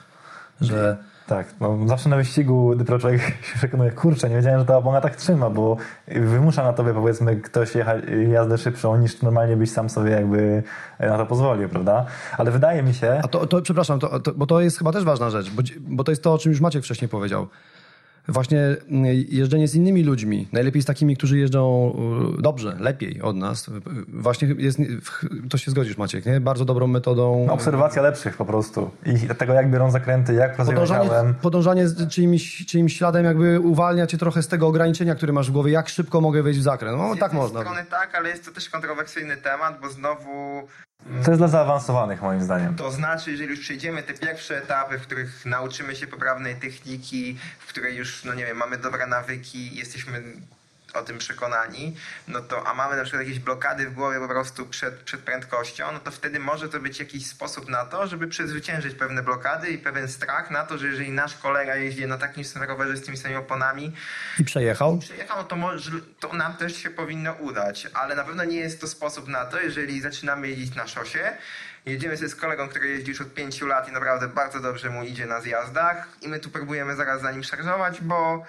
[0.60, 3.20] że Tak, no zawsze na wyścigu dopiero człowiek
[3.52, 5.76] się przekonuje, kurczę, nie wiedziałem, że ta opona tak trzyma, bo
[6.08, 7.92] wymusza na tobie powiedzmy ktoś jecha,
[8.32, 10.62] jazdę szybszą niż normalnie byś sam sobie jakby
[11.00, 12.06] na to pozwolił, prawda?
[12.38, 15.04] Ale wydaje mi się, A to, to przepraszam, to, to, bo to jest chyba też
[15.04, 17.46] ważna rzecz, bo, bo to jest to, o czym już Maciek wcześniej powiedział.
[18.28, 21.94] Właśnie mm, jeżdżenie z innymi ludźmi, najlepiej z takimi, którzy jeżdżą
[22.38, 23.68] y, dobrze, lepiej od nas.
[23.68, 23.72] y,
[24.08, 24.78] Właśnie jest,
[25.50, 26.40] to się zgodzisz Maciek, nie?
[26.40, 27.46] Bardzo dobrą metodą.
[27.50, 32.66] obserwacja lepszych po prostu i tego jak biorą zakręty, jak pracują Podążanie, podążanie z czyimś,
[32.66, 36.20] czyimś śladem jakby uwalnia cię trochę z tego ograniczenia, które masz w głowie, jak szybko
[36.20, 36.98] mogę wejść w zakręt.
[36.98, 37.60] No Z tak można.
[37.60, 40.30] strony tak, ale jest to też kontrowersyjny temat, bo znowu
[41.24, 42.76] To jest dla zaawansowanych moim zdaniem.
[42.76, 47.66] To znaczy, jeżeli już przejdziemy te pierwsze etapy, w których nauczymy się poprawnej techniki, w
[47.66, 50.22] której już, no nie wiem, mamy dobre nawyki, jesteśmy
[50.94, 51.96] o tym przekonani,
[52.28, 55.92] no to, a mamy na przykład jakieś blokady w głowie po prostu przed, przed prędkością,
[55.92, 59.78] no to wtedy może to być jakiś sposób na to, żeby przezwyciężyć pewne blokady i
[59.78, 63.16] pewien strach na to, że jeżeli nasz kolega jeździ na takim samym rowerze z tymi
[63.16, 63.92] samymi oponami
[64.38, 64.98] I przejechał?
[64.98, 68.80] przejechał, no to, może, to nam też się powinno udać, ale na pewno nie jest
[68.80, 71.36] to sposób na to, jeżeli zaczynamy jeździć na szosie,
[71.86, 75.02] jedziemy sobie z kolegą, który jeździ już od pięciu lat i naprawdę bardzo dobrze mu
[75.04, 78.46] idzie na zjazdach i my tu próbujemy zaraz za nim szarżować, bo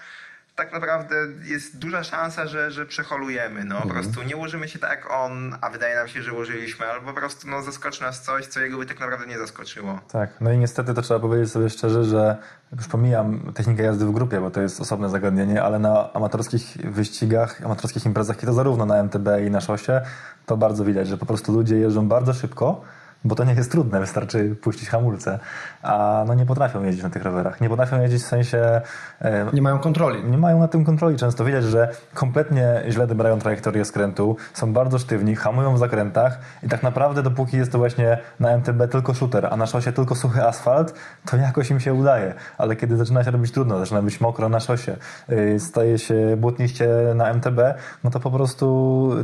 [0.55, 3.63] tak naprawdę jest duża szansa, że, że przeholujemy.
[3.63, 3.81] No.
[3.81, 7.07] Po prostu nie ułożymy się tak jak on, a wydaje nam się, że ułożyliśmy, albo
[7.07, 9.99] po prostu no, zaskoczy nas coś, co jego by tak naprawdę nie zaskoczyło.
[10.11, 12.37] Tak, no i niestety to trzeba powiedzieć sobie szczerze, że
[12.77, 17.61] już pomijam technikę jazdy w grupie, bo to jest osobne zagadnienie, ale na amatorskich wyścigach,
[17.65, 20.01] amatorskich imprezach, i to zarówno na MTB i na szosie,
[20.45, 22.81] to bardzo widać, że po prostu ludzie jeżdżą bardzo szybko,
[23.25, 25.39] bo to nie jest trudne, wystarczy puścić hamulce,
[25.85, 27.61] a no nie potrafią jeździć na tych rowerach.
[27.61, 28.81] Nie potrafią jeździć w sensie...
[29.21, 30.23] E, Nie mają kontroli.
[30.23, 31.17] nie mają na tym kontroli.
[31.17, 36.69] Często widać, że kompletnie źle dobierają trajektorię skrętu, są bardzo sztywni, hamują w zakrętach i
[36.69, 40.43] tak naprawdę dopóki jest to właśnie na MTB tylko shooter, a na szosie tylko suchy
[40.43, 40.93] asfalt,
[41.25, 42.33] to jakoś im się udaje.
[42.57, 44.95] Ale kiedy zaczyna się robić trudno, zaczyna być mokro na szosie,
[45.29, 47.59] yy, staje się błotniście na MTB,
[48.03, 48.65] no to po prostu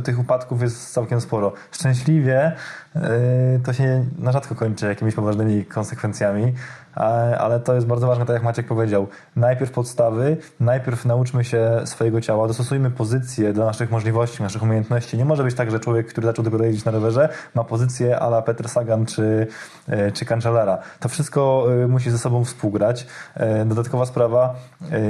[0.04, 1.52] tych upadków jest całkiem sporo.
[1.72, 2.52] Szczęśliwie
[2.94, 3.02] yy,
[3.64, 6.51] to się na rzadko kończy jakimiś poważnymi konsekwencjami,
[6.94, 9.06] a- ale to jest bardzo ważne, tak jak Maciek powiedział.
[9.36, 15.16] Najpierw podstawy, najpierw nauczmy się swojego ciała, dostosujmy pozycję do naszych możliwości, naszych umiejętności.
[15.18, 18.42] Nie może być tak, że człowiek, który zaczął dopiero jeździć na rowerze, ma pozycję ala
[18.42, 19.46] Peter Sagan czy,
[19.88, 20.78] e, czy Cancellara.
[21.00, 23.06] To wszystko e, musi ze sobą współgrać.
[23.34, 24.54] E, Dodatkowa sprawa,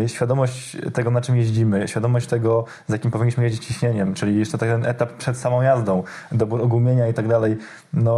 [0.05, 4.59] e, świadomość tego, na czym jeździmy, świadomość tego, z jakim powinniśmy jeździć ciśnieniem, czyli jeszcze
[4.59, 6.02] ten etap przed samą jazdą,
[6.33, 7.57] dobór ogumienia i tak dalej,
[7.92, 8.12] no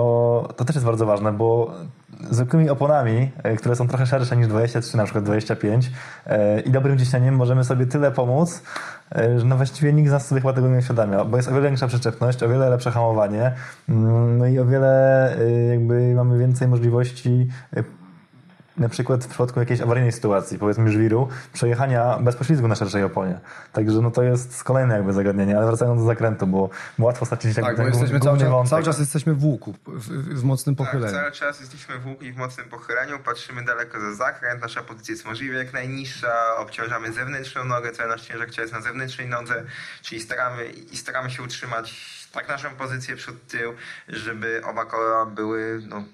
[0.56, 1.70] to też jest bardzo ważne, bo
[2.30, 5.90] zwykłymi oponami, e, które są trochę szersze niż 23, na przykład 25
[6.26, 8.62] e, i dobrym ciśnieniem możemy sobie tyle pomóc,
[9.14, 11.52] e, że no właściwie nikt z nas sobie chyba tego nie uświadamia, bo jest o
[11.52, 13.52] wiele większa przyczepność, o wiele lepsze hamowanie,
[13.88, 15.36] mm, no i o wiele
[15.70, 17.48] jakby mamy więcej możliwości
[18.76, 23.40] na przykład w przypadku jakiejś awaryjnej sytuacji, powiedzmy żwiru, przejechania bez poślizgu na szerszej oponie.
[23.72, 27.56] Także no to jest kolejne jakby zagadnienie, ale wracając do zakrętu, bo bo łatwo stracić
[27.56, 28.70] jakby Tak, bo ten jesteśmy cały czas, wątek.
[28.70, 31.12] cały czas jesteśmy w łuku, w, w, w mocnym Tak, pochyleniu.
[31.14, 35.12] cały czas jesteśmy w łuku i w mocnym pochyleniu, patrzymy daleko za zakręt, nasza pozycja
[35.12, 39.64] jest możliwie jak najniższa, obciążamy zewnętrzną nogę, cały nasz ciężar ciała jest na zewnętrznej nodze,
[40.02, 41.94] czyli staramy, i staramy się utrzymać
[42.34, 43.72] tak naszą pozycję przód tył,
[44.08, 46.04] żeby oba koła były no,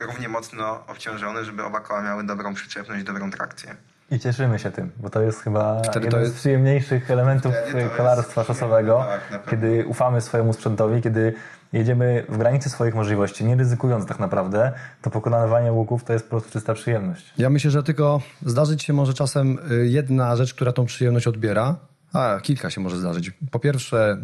[0.00, 3.76] równie mocno obciążone, żeby oba koła miały dobrą przyczepność, dobrą trakcję.
[4.10, 7.72] I cieszymy się tym, bo to jest chyba Wtedy jeden jest- z przyjemniejszych elementów Wtedy
[7.72, 11.34] to jest- kolarstwa szosowego, tak, kiedy ufamy swojemu sprzętowi, kiedy
[11.72, 16.30] jedziemy w granicy swoich możliwości, nie ryzykując tak naprawdę, to pokonywanie łuków to jest po
[16.30, 17.32] prostu czysta przyjemność.
[17.38, 21.76] Ja myślę, że tylko zdarzyć się może czasem y, jedna rzecz, która tą przyjemność odbiera.
[22.12, 23.30] A, kilka się może zdarzyć.
[23.50, 24.18] Po pierwsze,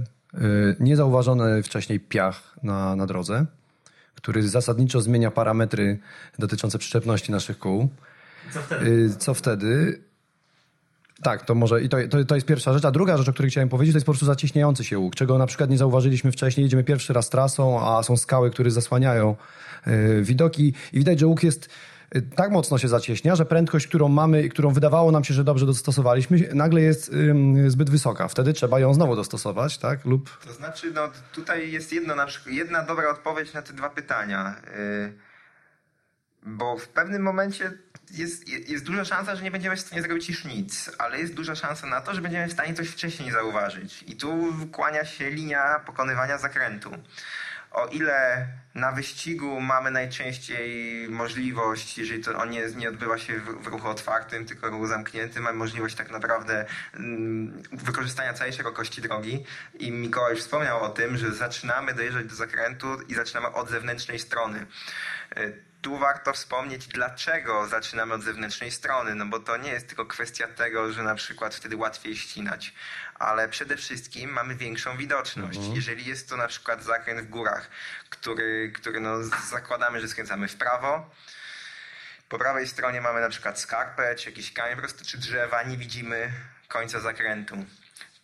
[0.80, 3.46] niezauważony wcześniej piach na, na drodze,
[4.14, 5.98] który zasadniczo zmienia parametry
[6.38, 7.88] dotyczące przyczepności naszych kół.
[8.52, 10.00] Co Y, Co wtedy?
[11.22, 12.84] Tak, to może i to, to, to jest pierwsza rzecz.
[12.84, 15.38] A druga rzecz, o której chciałem powiedzieć, to jest po prostu zacieśniający się łuk, czego
[15.38, 16.64] na przykład nie zauważyliśmy wcześniej.
[16.64, 19.36] Jedziemy pierwszy raz trasą, a są skały, które zasłaniają
[19.86, 21.68] y, widoki i widać, że łuk jest
[22.36, 25.66] tak mocno się zacieśnia, że prędkość, którą mamy i którą wydawało nam się, że dobrze
[25.66, 27.10] dostosowaliśmy, nagle jest
[27.66, 28.28] zbyt wysoka.
[28.28, 30.04] Wtedy trzeba ją znowu dostosować, tak?
[30.04, 33.90] Lub To znaczy, no tutaj jest jedno, na przykład, jedna dobra odpowiedź na te dwa
[33.90, 34.54] pytania.
[34.64, 35.12] Yy,
[36.42, 37.72] bo w pewnym momencie
[38.10, 41.54] jest, jest duża szansa, że nie będziemy w stanie zrobić już nic, ale jest duża
[41.54, 44.02] szansa na to, że będziemy w stanie coś wcześniej zauważyć.
[44.02, 46.90] I tu kłania się linia pokonywania zakrętu.
[47.70, 53.62] O ile na wyścigu mamy najczęściej możliwość, jeżeli to on nie, nie odbywa się w,
[53.62, 59.44] w ruchu otwartym, tylko ruchu zamkniętym, mamy możliwość tak naprawdę mm, wykorzystania całej szerokości drogi.
[59.78, 64.18] I Mikołaj już wspomniał o tym, że zaczynamy dojeżdżać do zakrętu i zaczynamy od zewnętrznej
[64.18, 64.66] strony.
[65.82, 70.48] Tu warto wspomnieć, dlaczego zaczynamy od zewnętrznej strony, no bo to nie jest tylko kwestia
[70.48, 72.74] tego, że na przykład wtedy łatwiej ścinać,
[73.14, 75.60] ale przede wszystkim mamy większą widoczność.
[75.74, 77.70] Jeżeli jest to na przykład zakręt w górach,
[78.10, 81.10] który, który no zakładamy, że skręcamy w prawo,
[82.28, 85.76] po prawej stronie mamy na przykład skarpę, czy jakiś kamień po prostu, czy drzewa, nie
[85.76, 86.32] widzimy
[86.68, 87.64] końca zakrętu.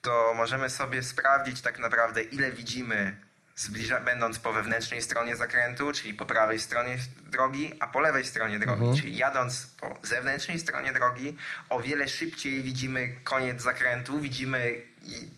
[0.03, 3.26] To możemy sobie sprawdzić tak naprawdę, ile widzimy
[3.57, 8.59] zbliża, będąc po wewnętrznej stronie zakrętu, czyli po prawej stronie drogi, a po lewej stronie
[8.59, 11.37] drogi, czyli jadąc po zewnętrznej stronie drogi,
[11.69, 14.83] o wiele szybciej widzimy koniec zakrętu, widzimy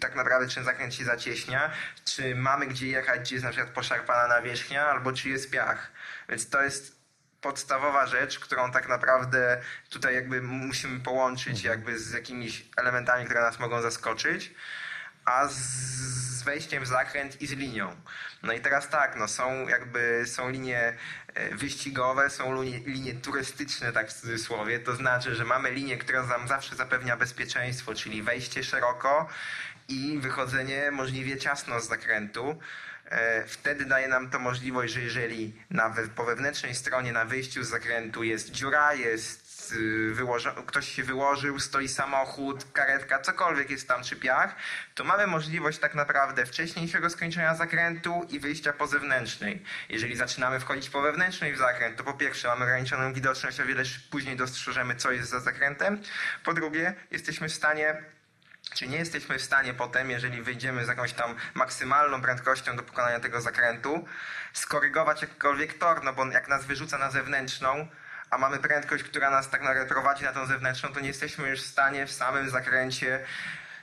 [0.01, 1.71] tak naprawdę czy zakręt się zacieśnia,
[2.05, 5.93] czy mamy gdzie jechać, gdzie jest na przykład poszarpana nawierzchnia, albo czy jest piach.
[6.29, 6.99] Więc to jest
[7.41, 13.59] podstawowa rzecz, którą tak naprawdę tutaj jakby musimy połączyć jakby z jakimiś elementami, które nas
[13.59, 14.55] mogą zaskoczyć,
[15.29, 17.97] a z wejściem w zakręt i z linią.
[18.43, 20.97] No i teraz tak, no są jakby, są linie
[21.35, 26.23] e, wyścigowe, są linie, linie turystyczne, tak w cudzysłowie, to znaczy, że mamy linię, która
[26.23, 29.29] nam zawsze zapewnia bezpieczeństwo, czyli wejście szeroko
[29.89, 32.59] i wychodzenie możliwie ciasno z zakrętu.
[33.11, 37.69] E, wtedy daje nam to możliwość, że jeżeli na, po wewnętrznej stronie na wyjściu z
[37.69, 44.17] zakrętu jest dziura, jest y, ktoś się wyłożył, stoi samochód, karetka, cokolwiek jest tam czy
[44.17, 44.57] piach,
[44.95, 49.63] to mamy możliwość tak naprawdę wcześniejszego skończenia zakrętu i wyjścia po zewnętrznej.
[49.89, 53.83] Jeżeli zaczynamy wchodzić po wewnętrznej w zakręt, to po pierwsze mamy ograniczoną widoczność, o wiele
[54.11, 56.03] później dostrzeżemy, co jest za zakrętem.
[56.45, 58.03] Po drugie, jesteśmy w stanie
[58.75, 63.21] czy nie jesteśmy w stanie potem, jeżeli wyjdziemy z jakąś tam maksymalną prędkością do pokonania
[63.21, 64.05] tego zakrętu,
[64.53, 67.89] skorygować jakikolwiek tor, no bo jak nas wyrzuca na zewnętrzną,
[68.31, 71.63] a mamy prędkość, która nas tak naprawdę prowadzi na tą zewnętrzną, to nie jesteśmy już
[71.63, 73.25] w stanie w samym zakręcie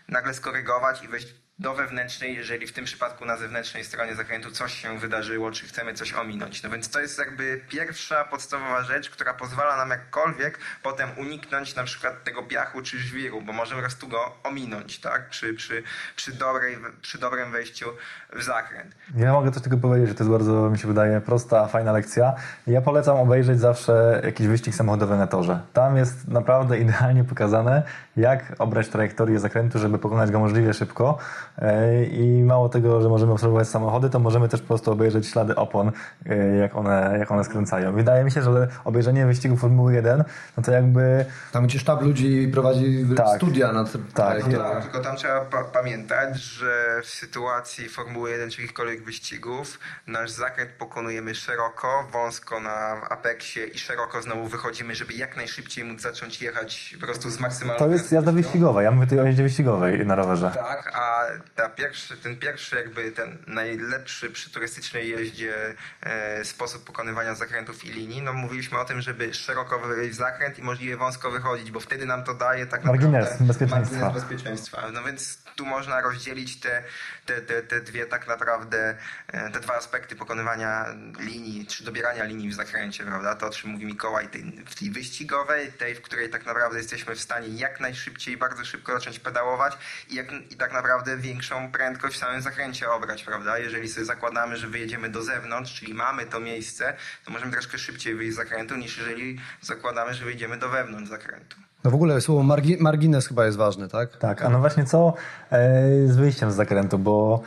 [0.08, 1.28] nagle skorygować i wejść
[1.60, 5.94] do wewnętrznej, jeżeli w tym przypadku na zewnętrznej stronie zakrętu coś się wydarzyło, czy chcemy
[5.94, 6.64] coś ominąć.
[6.64, 11.84] No więc to jest jakby pierwsza podstawowa rzecz, która pozwala nam jakkolwiek potem uniknąć na
[11.84, 15.30] przykład tego piachu czy żwiru, bo możemy po prostu go ominąć, tak?
[15.30, 15.84] Przy, przy,
[16.16, 17.98] przy, dobrej, przy dobrym wejściu
[18.36, 18.96] w zakręt.
[19.18, 22.34] Ja mogę coś tylko powiedzieć, że to jest bardzo, mi się wydaje, prosta, fajna lekcja.
[22.68, 25.60] Ja polecam obejrzeć zawsze jakiś wyścig samochodowy na torze.
[25.74, 27.84] Tam jest naprawdę idealnie pokazane,
[28.18, 31.18] jak obrać trajektorię zakrętu, żeby pokonać go możliwie szybko.
[31.60, 35.56] E, I mało tego, że możemy obserwować samochody, to możemy też po prostu obejrzeć ślady
[35.56, 35.92] opon,
[36.26, 37.94] e, jak one, jak one skręcają.
[37.94, 40.24] Wydaje mi się, że obejrzenie wyścigu Formuły 1,
[40.58, 41.26] no to jakby...
[41.52, 43.38] Tam gdzie sztab ludzi prowadzi Tak.
[43.38, 44.44] studia na Tak.
[44.44, 50.32] Tak, tylko tam trzeba pa- pamiętać, że w sytuacji Formuły 1 czy jakichkolwiek wyścigów nasz
[50.32, 56.42] zakręt pokonujemy szeroko, wąsko na apeksie i szeroko znowu wychodzimy, żeby jak najszybciej móc zacząć
[56.42, 58.84] jechać po prostu z maksymalną To jest jazda wyścigowa.
[58.84, 60.52] Ja mówię tutaj o jeździe wyścigowej na rowerze.
[60.56, 65.54] Tak, a ta pierwszy, ten pierwszy jakby ten najlepszy przy turystycznej jeździe
[66.02, 70.60] e, sposób pokonywania zakrętów i linii, no mówiliśmy o tym, żeby szeroko wejść w zakręt
[70.60, 74.00] i możliwie wąsko wychodzić, bo wtedy nam to daje tak Margines naprawdę bezpieczeństwa.
[74.00, 74.92] margines bezpieczeństwa.
[74.94, 76.84] No więc tu można rozdzielić te,
[77.26, 80.86] te, te, te dwie tak naprawdę, e, te dwa aspekty pokonywania
[81.20, 83.36] linii, czy dobierania linii w zakręcie, prawda?
[83.36, 87.16] To, o czym mówi Mikołaj, tej, w tej wyścigowej, tej, w której tak naprawdę jesteśmy
[87.16, 89.78] w stanie jak najszybciej, bardzo szybko zacząć pedałować
[90.10, 93.58] i, jak, i tak naprawdę większą prędkość w samym zakręcie obrać, prawda?
[93.58, 98.16] Jeżeli sobie zakładamy, że wyjedziemy do zewnątrz, czyli mamy to miejsce, to możemy troszkę szybciej
[98.16, 101.58] wyjść z zakrętu, niż jeżeli zakładamy, że wyjdziemy do wewnątrz zakrętu.
[101.86, 104.18] No w ogóle słowo margi margines chyba jest ważne, tak?
[104.18, 105.14] Tak, a no właśnie co
[105.52, 107.42] e, z wyjściem z zakrętu, bo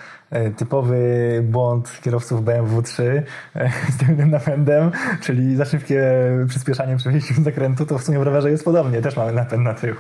[0.57, 0.99] typowy
[1.43, 3.23] błąd kierowców BMW 3
[3.57, 4.91] e, z tylnym napędem,
[5.23, 6.03] czyli za szybkie
[6.49, 9.63] przyspieszanie przy wyjściu z zakrętu, to w sumie w rowerze jest podobnie, też mamy napęd
[9.63, 9.95] na tył.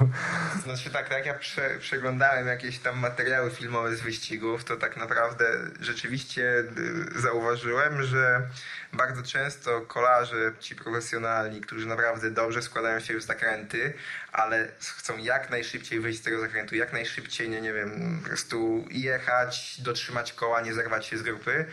[0.64, 5.44] Znaczy tak, jak ja prze, przeglądałem jakieś tam materiały filmowe z wyścigów, to tak naprawdę
[5.80, 6.42] rzeczywiście
[7.16, 8.42] y, zauważyłem, że
[8.92, 13.92] bardzo często kolarze, ci profesjonalni, którzy naprawdę dobrze składają się w zakręty,
[14.32, 18.84] ale chcą jak najszybciej wyjść z tego zakrętu, jak najszybciej, nie, nie wiem, po prostu
[18.90, 21.66] jechać, dotrzymać koła, nie zerwać się z grupy,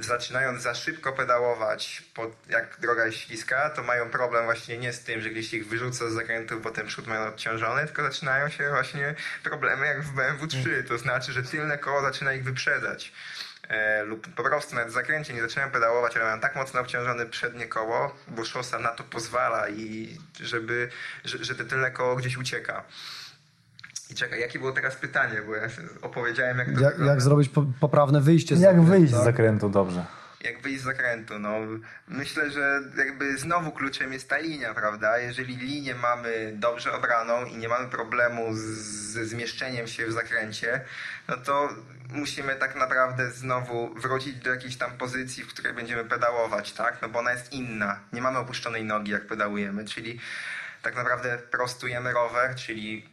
[0.00, 5.04] zaczynając za szybko pedałować, pod, jak droga jest śliska, to mają problem właśnie nie z
[5.04, 8.70] tym, że gdzieś ich wyrzuca z zakrętu, bo ten przód mają odciążony, tylko zaczynają się
[8.70, 10.84] właśnie problemy jak w BMW 3.
[10.88, 13.12] To znaczy, że tylne koło zaczyna ich wyprzedzać.
[13.68, 17.26] E, lub po prostu nawet w zakręcie nie zaczynają pedałować, ale mają tak mocno obciążone
[17.26, 20.88] przednie koło, bo szosa na to pozwala i żeby,
[21.24, 22.84] że, że te tylne koło gdzieś ucieka.
[24.12, 25.68] I czekaj, jakie było teraz pytanie, bo ja
[26.02, 27.12] opowiedziałem jak to Jak, wygląda.
[27.12, 29.24] jak zrobić po, poprawne wyjście z Jak zakrętu, wyjść z tak?
[29.24, 30.04] zakrętu dobrze?
[30.44, 31.38] jak wyjść z zakrętu.
[31.38, 31.50] No,
[32.08, 35.18] myślę, że jakby znowu kluczem jest ta linia, prawda?
[35.18, 38.60] Jeżeli linię mamy dobrze obraną i nie mamy problemu z,
[39.12, 40.80] ze zmieszczeniem się w zakręcie,
[41.28, 41.68] no to
[42.10, 46.98] musimy tak naprawdę znowu wrócić do jakiejś tam pozycji, w której będziemy pedałować, tak?
[47.02, 47.98] No bo ona jest inna.
[48.12, 50.20] Nie mamy opuszczonej nogi, jak pedałujemy, czyli
[50.82, 53.12] tak naprawdę prostujemy rower, czyli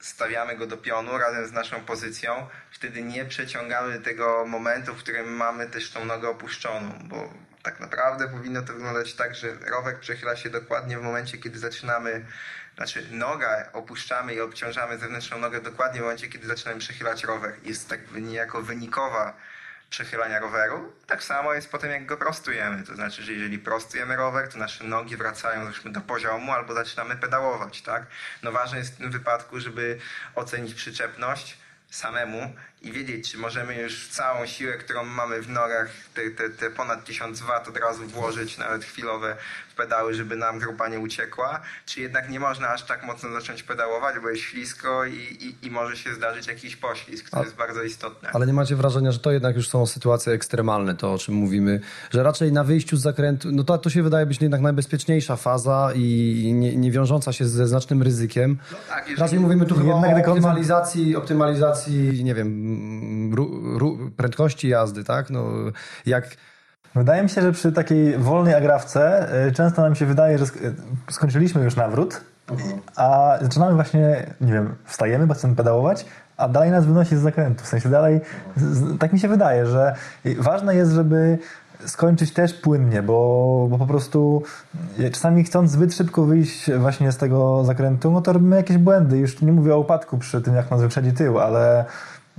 [0.00, 5.36] stawiamy go do pionu razem z naszą pozycją, wtedy nie przeciągamy tego momentu, w którym
[5.36, 10.36] mamy też tą nogę opuszczoną, bo tak naprawdę powinno to wyglądać tak, że rower przechyla
[10.36, 12.26] się dokładnie w momencie, kiedy zaczynamy,
[12.76, 17.54] znaczy nogę opuszczamy i obciążamy zewnętrzną nogę dokładnie w momencie, kiedy zaczynamy przechylać rower.
[17.62, 19.36] Jest tak niejako wynikowa
[19.90, 20.92] przechylania roweru.
[21.06, 22.82] Tak samo jest potem, jak go prostujemy.
[22.82, 27.82] To znaczy, że jeżeli prostujemy rower, to nasze nogi wracają do poziomu albo zaczynamy pedałować,
[27.82, 28.06] tak?
[28.42, 29.98] No ważne jest w tym wypadku, żeby
[30.34, 31.58] ocenić przyczepność
[31.90, 36.70] samemu i wiedzieć, czy możemy już całą siłę, którą mamy w norach, te, te, te
[36.70, 39.36] ponad 1000 W od razu włożyć, nawet chwilowe,
[39.68, 43.62] w pedały, żeby nam grupa nie uciekła, czy jednak nie można aż tak mocno zacząć
[43.62, 47.56] pedałować, bo jest ślisko i, i, i może się zdarzyć jakiś poślizg, co A, jest
[47.56, 48.30] bardzo istotne.
[48.32, 51.80] Ale nie macie wrażenia, że to jednak już są sytuacje ekstremalne, to o czym mówimy,
[52.10, 55.92] że raczej na wyjściu z zakrętu, no to, to się wydaje być jednak najbezpieczniejsza faza
[55.94, 58.58] i nie, nie wiążąca się ze znacznym ryzykiem.
[58.72, 62.67] No tak, Raczej mówimy tu chyba o optymalizacji, optymalizacji, nie wiem,
[64.16, 65.30] prędkości jazdy, tak?
[65.30, 65.44] No,
[66.06, 66.36] jak
[66.94, 70.48] Wydaje mi się, że przy takiej wolnej agrawce y, często nam się wydaje, że y,
[71.10, 72.20] skończyliśmy już nawrót,
[72.96, 77.64] a zaczynamy właśnie, nie wiem, wstajemy, bo chcemy pedałować, a dalej nas wynosi z zakrętu.
[77.64, 78.20] W sensie dalej,
[78.98, 79.94] tak mi się wydaje, że
[80.38, 81.38] ważne jest, żeby
[81.86, 84.42] skończyć też płynnie, bo, bo po prostu
[85.00, 89.18] y, czasami chcąc zbyt szybko wyjść właśnie z tego zakrętu, no to robimy jakieś błędy.
[89.18, 91.84] Już nie mówię o upadku przy tym, jak nas wyprzedzi tył, ale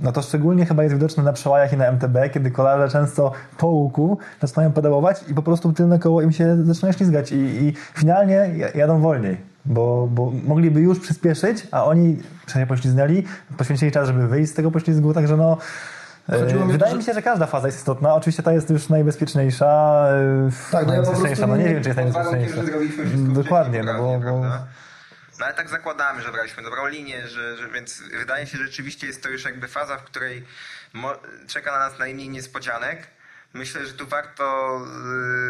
[0.00, 3.66] no to szczególnie chyba jest widoczne na przełajach i na MTB, kiedy kolarze często po
[3.66, 8.50] łuku zaczynają pedałować i po prostu tylne koło im się zaczyna ślizgać i, i finalnie
[8.74, 12.16] jadą wolniej, bo, bo mogliby już przyspieszyć, a oni
[12.54, 13.24] się poślizgnęli,
[13.56, 15.56] poświęcili czas, żeby wyjść z tego poślizgu, także no
[16.28, 18.14] e, Chodziło mi Wydaje że- mi się, że każda faza jest istotna.
[18.14, 20.04] Oczywiście ta jest już najbezpieczniejsza.
[20.10, 22.56] e, Tak, no ja po prostu No nie nie- wiem, czy jest najbezpieczniejsza.
[23.16, 24.42] Dokładnie, no bo, bo?
[25.40, 29.06] No ale tak zakładamy, że braliśmy dobrą linię, że, że, więc wydaje się, że rzeczywiście
[29.06, 30.44] jest to już jakby faza, w której
[31.48, 33.06] czeka na nas najmniej niespodzianek.
[33.54, 34.76] Myślę, że tu warto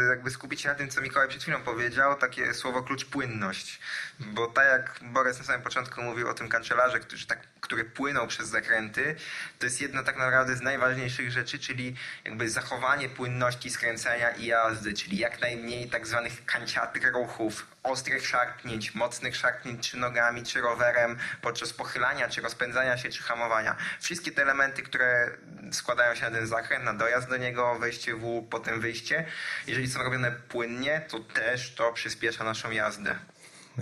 [0.05, 3.81] y, jakby skupić się na tym, co Mikołaj przed chwilą powiedział, takie słowo klucz płynność.
[4.21, 8.27] Bo tak jak Borys na samym początku mówił o tym kancelarze, który, tak, który płynął
[8.27, 9.17] przez zakręty,
[9.59, 14.93] to jest jedno tak naprawdę z najważniejszych rzeczy, czyli jakby zachowanie płynności skręcania i jazdy,
[14.93, 21.19] czyli jak najmniej tak zwanych kanciatych ruchów, ostrych szarpnięć, mocnych szarpnięć czy nogami, czy rowerem
[21.43, 23.77] podczas pochylania, czy rozpędzania się, czy hamowania.
[24.01, 25.31] Wszystkie te elementy, które
[25.73, 29.27] składają się na ten zakręt, na dojazd do niego, wejście w łuk, potem wyjście,
[29.67, 33.19] jeżeli są robione płynnie, to też to przyspiesza naszą jazdę.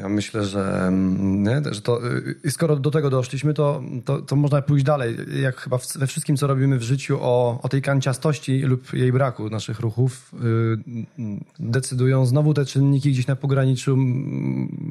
[0.00, 2.00] Ja myślę, że, mm, nie, że to,
[2.44, 5.16] y, skoro do tego doszliśmy, to, to, to można pójść dalej.
[5.42, 9.50] Jak chyba we wszystkim, co robimy w życiu, o, o tej kanciastości lub jej braku
[9.50, 11.26] naszych ruchów, y,
[11.58, 13.98] decydują znowu te czynniki gdzieś na pograniczu,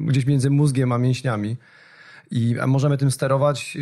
[0.06, 1.56] gdzieś między mózgiem a mięśniami.
[2.30, 3.78] I możemy tym sterować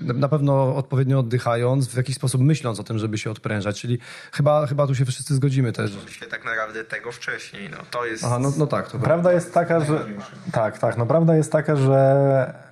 [0.00, 3.80] na pewno odpowiednio oddychając, w jakiś sposób myśląc o tym, żeby się odprężać.
[3.80, 3.98] Czyli
[4.32, 5.98] chyba, chyba tu się wszyscy zgodzimy też.
[6.30, 7.70] Tak naprawdę tego wcześniej.
[7.70, 8.90] No, to jest Aha, no, no tak.
[8.90, 10.06] To Prawda jest taka, że.
[10.52, 10.96] Tak, tak.
[10.96, 12.68] No prawda jest taka, że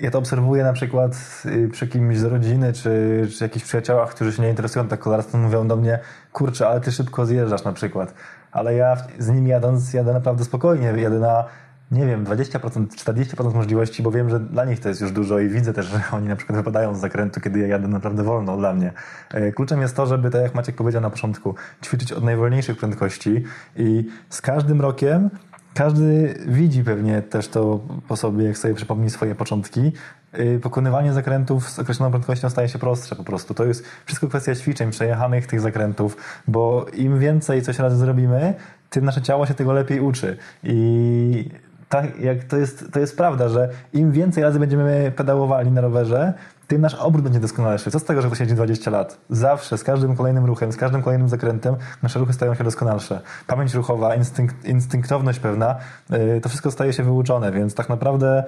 [0.00, 4.32] ja to obserwuję na przykład y, przy kimś z rodziny, czy, czy jakichś przyjaciołach, którzy
[4.32, 5.98] się nie interesują tak kolarstwem, mówią do mnie,
[6.32, 8.14] kurczę, ale ty szybko zjeżdżasz na przykład.
[8.52, 11.44] Ale ja z nimi jadąc, jadę naprawdę spokojnie, jadę na
[11.90, 15.48] nie wiem, 20%, 40% możliwości, bo wiem, że dla nich to jest już dużo i
[15.48, 18.74] widzę też, że oni na przykład wypadają z zakrętu, kiedy ja jadę naprawdę wolno dla
[18.74, 18.92] mnie.
[19.30, 23.44] E, Kluczem jest to, żeby, tak jak Maciek powiedział na początku, ćwiczyć od najwolniejszych prędkości
[23.76, 25.30] i z każdym rokiem
[25.74, 29.92] każdy widzi pewnie też to po sobie, jak sobie przypomni swoje początki.
[30.32, 33.54] Yy, Pokonywanie zakrętów z określoną prędkością staje się prostsze po prostu.
[33.54, 36.16] To jest wszystko kwestia ćwiczeń, przejechanych tych zakrętów,
[36.48, 38.54] bo im więcej coś razy zrobimy,
[38.90, 40.36] tym nasze ciało się tego lepiej uczy.
[40.62, 41.50] I
[41.90, 46.32] tak, jak to jest, to jest prawda, że im więcej razy będziemy pedałowali na rowerze,
[46.66, 47.90] tym nasz obrót będzie doskonalszy.
[47.90, 49.18] Co z tego, że ktoś jeździ 20 lat?
[49.30, 53.20] Zawsze, z każdym kolejnym ruchem, z każdym kolejnym zakrętem nasze ruchy stają się doskonalsze.
[53.46, 55.76] Pamięć ruchowa, instynkt, instynktowność pewna,
[56.10, 58.44] yy, to wszystko staje się wyuczone, więc tak naprawdę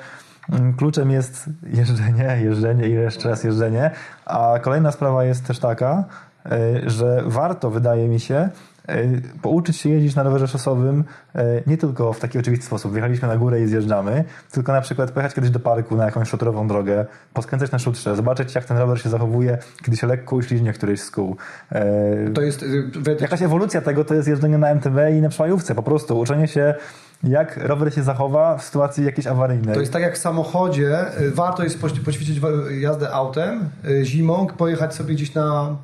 [0.52, 3.90] mm, kluczem jest jeżdżenie, jeżdżenie i jeszcze raz jeżdżenie.
[4.24, 6.04] A kolejna sprawa jest też taka,
[6.44, 8.48] yy, że warto, wydaje mi się,
[9.42, 12.92] pouczyć się jeździć na rowerze szosowym yy, nie tylko w taki oczywisty sposób.
[12.92, 16.68] Wjechaliśmy na górę i zjeżdżamy, tylko na przykład pojechać kiedyś do parku na jakąś szutrową
[16.68, 21.00] drogę, poskręcać na szutrze, zobaczyć jak ten rower się zachowuje, kiedy się lekko uśliźnie któryś
[21.00, 21.36] z kół.
[21.72, 22.62] Yy, To jest...
[22.62, 22.90] y,
[23.20, 26.74] Jakaś ewolucja tego to jest jeżdżenie na MTB i na przejówce, po prostu uczenie się
[27.24, 29.74] jak rower się zachowa w sytuacji jakiejś awaryjnej.
[29.74, 31.20] To jest tak jak w samochodzie.
[31.20, 32.40] y, Warto jest poćwiczyć
[32.80, 35.76] jazdę autem y, zimą, pojechać sobie gdzieś na,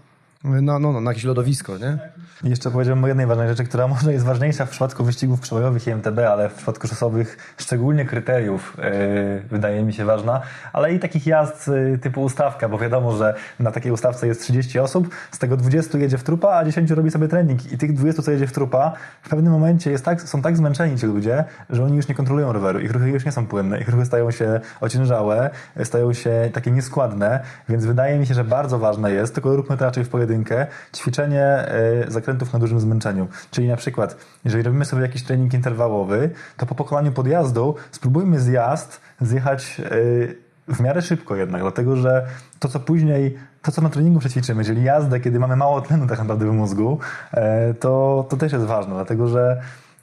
[0.45, 1.99] na, no, no, na jakieś lodowisko, nie?
[2.45, 5.87] I jeszcze powiedziałem o jednej ważnej rzeczy, która może jest ważniejsza w przypadku wyścigów przełajowych
[5.87, 10.41] i MTB, ale w przypadku szosowych szczególnie kryteriów yy, wydaje mi się ważna,
[10.73, 14.79] ale i takich jazd yy, typu ustawka, bo wiadomo, że na takiej ustawce jest 30
[14.79, 17.73] osób, z tego 20 jedzie w trupa, a 10 robi sobie trening.
[17.73, 20.99] I tych 20, co jedzie w trupa, w pewnym momencie jest tak, są tak zmęczeni
[20.99, 23.89] ci ludzie, że oni już nie kontrolują roweru, ich ruchy już nie są płynne, ich
[23.89, 25.51] ruchy stają się ociężałe,
[25.85, 29.85] stają się takie nieskładne, więc wydaje mi się, że bardzo ważne jest, tylko róbmy to
[29.85, 30.67] raczej w pojedynkę,
[30.97, 31.65] ćwiczenie
[32.05, 33.29] yy, zakrętów na dużym zmęczeniu.
[33.51, 39.01] Czyli na przykład, jeżeli robimy sobie jakiś trening interwałowy, to po pokonaniu podjazdu spróbujmy zjazd
[39.21, 42.27] zjechać yy, w miarę szybko jednak, dlatego że
[42.59, 46.19] to, co później, to, co na treningu przećwiczymy, czyli jazdę, kiedy mamy mało tlenu tak
[46.19, 46.99] naprawdę w mózgu,
[47.33, 49.63] e, to, to też jest ważne, dlatego że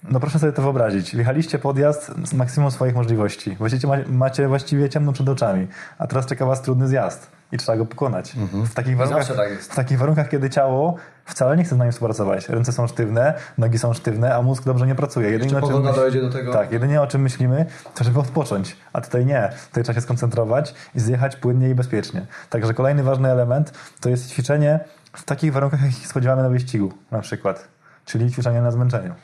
[0.10, 1.16] no proszę sobie to wyobrazić.
[1.16, 3.56] Wjechaliście podjazd z maksimum swoich możliwości.
[3.56, 5.68] Właściwie macie właściwie ciemno przed oczami,
[5.98, 8.34] a teraz czeka was trudny zjazd i trzeba go pokonać.
[8.54, 12.50] W, takich warunkach, tak w takich warunkach, kiedy ciało wcale nie chce z nami współpracować.
[12.50, 15.30] Ręce są sztywne, nogi są sztywne, a mózg dobrze nie pracuje.
[15.30, 15.96] Jedynie, o czym myśl...
[15.96, 16.54] dojdzie do tego.
[16.54, 17.66] Tak, jedynie o czym myślimy,
[17.96, 18.78] to żeby odpocząć.
[18.94, 19.54] A tutaj nie.
[19.68, 22.26] Tutaj trzeba się skoncentrować i zjechać płynnie i bezpiecznie.
[22.50, 24.80] Także kolejny ważny element to jest ćwiczenie
[25.14, 27.68] w takich warunkach, jakich spodziewamy na wyścigu na przykład.
[28.06, 29.16] Czyli ćwiczenie na zmęczeniu.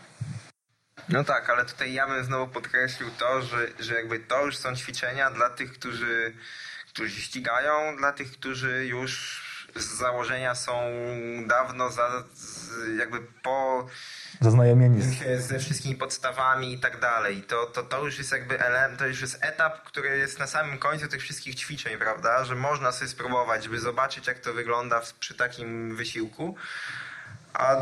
[1.09, 4.75] No tak, ale tutaj ja bym znowu podkreślił to, że, że jakby to już są
[4.75, 6.33] ćwiczenia dla tych, którzy,
[6.93, 9.41] którzy ścigają, dla tych, którzy już
[9.75, 10.73] z założenia są
[11.47, 12.23] dawno za,
[12.97, 13.87] jakby po
[14.41, 15.01] zaznajomieni
[15.49, 17.43] ze wszystkimi podstawami i tak dalej.
[17.43, 20.77] To, to, to już jest jakby element, to już jest etap, który jest na samym
[20.77, 22.45] końcu tych wszystkich ćwiczeń, prawda?
[22.45, 26.55] Że można sobie spróbować, żeby zobaczyć, jak to wygląda przy takim wysiłku.
[27.61, 27.75] A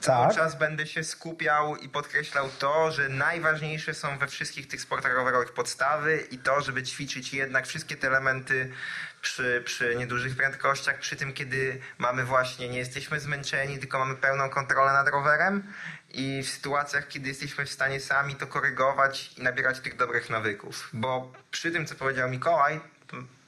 [0.00, 0.36] cały tak.
[0.36, 5.52] czas będę się skupiał i podkreślał to, że najważniejsze są we wszystkich tych sportach rowerowych
[5.52, 8.72] podstawy i to, żeby ćwiczyć jednak wszystkie te elementy
[9.20, 14.50] przy, przy niedużych prędkościach, przy tym, kiedy mamy właśnie, nie jesteśmy zmęczeni, tylko mamy pełną
[14.50, 15.72] kontrolę nad rowerem
[16.10, 20.88] i w sytuacjach, kiedy jesteśmy w stanie sami to korygować i nabierać tych dobrych nawyków.
[20.92, 22.80] Bo przy tym, co powiedział Mikołaj,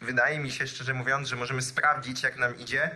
[0.01, 2.91] wydaje mi się szczerze mówiąc, że możemy sprawdzić, jak nam idzie,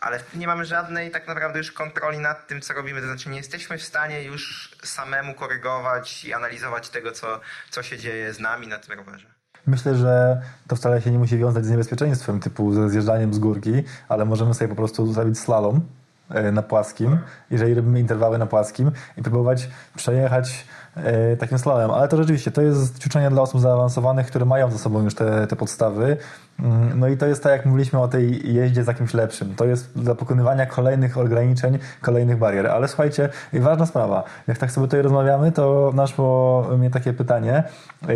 [0.00, 3.00] ale nie mamy żadnej tak naprawdę już kontroli nad tym, co robimy.
[3.00, 7.40] To znaczy nie jesteśmy w stanie już samemu korygować i analizować tego, co,
[7.70, 9.26] co się dzieje z nami na tym rowerze.
[9.66, 13.84] Myślę, że to wcale się nie musi wiązać z niebezpieczeństwem, typu ze zjeżdżaniem z górki,
[14.08, 15.80] ale możemy sobie po prostu ustawić slalom
[16.30, 17.18] e, na płaskim,
[17.50, 20.66] jeżeli robimy interwały na płaskim i próbować przejechać
[21.38, 21.90] takim slalomem.
[21.90, 25.46] Ale to rzeczywiście, to jest ćwiczenie dla osób zaawansowanych, które mają za sobą już te,
[25.46, 26.16] te podstawy.
[26.60, 29.54] Mm, no i to jest tak, jak mówiliśmy o tej jeździe z jakimś lepszym.
[29.54, 32.66] To jest dla pokonywania kolejnych ograniczeń, kolejnych barier.
[32.66, 34.24] Ale słuchajcie, ważna sprawa.
[34.46, 37.62] Jak tak sobie tutaj rozmawiamy, to naszło mnie takie pytanie.
[38.02, 38.08] E,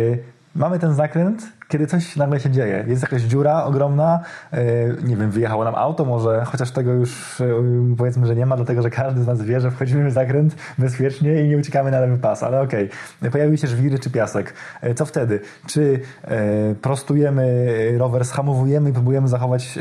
[0.55, 1.43] mamy ten zakręt,
[1.73, 2.85] kiedy coś nagle się dzieje.
[2.87, 4.19] Jest jakaś dziura ogromna,
[4.51, 4.63] e,
[5.03, 7.45] nie wiem, wyjechało nam auto może, chociaż tego już e,
[7.97, 11.43] powiedzmy, że nie ma, dlatego że każdy z nas wie, że wchodzimy w zakręt bezpiecznie
[11.43, 12.89] i nie uciekamy na lewy pas, ale okej.
[13.19, 13.31] Okay.
[13.31, 14.53] Pojawiły się żwiry czy piasek.
[14.81, 15.39] E, co wtedy?
[15.65, 15.99] Czy
[16.81, 19.79] prostujemy rower, schamowujemy i próbujemy zachować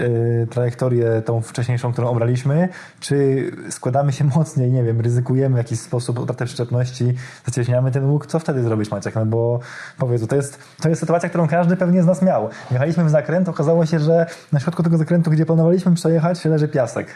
[0.50, 2.68] trajektorię tą wcześniejszą, którą obraliśmy,
[3.00, 7.14] czy składamy się mocniej, nie wiem, ryzykujemy w jakiś sposób utratę przyczepności,
[7.46, 9.14] zacieśniamy ten łuk, co wtedy zrobić Maciek?
[9.14, 9.60] No bo
[9.98, 12.48] powiedz, to jest, to jest sytuacja, którą każdy pewnie z nas miał.
[12.70, 17.06] Jechaliśmy w zakręt, okazało się, że na środku tego zakrętu, gdzie planowaliśmy przejechać, leży piasek.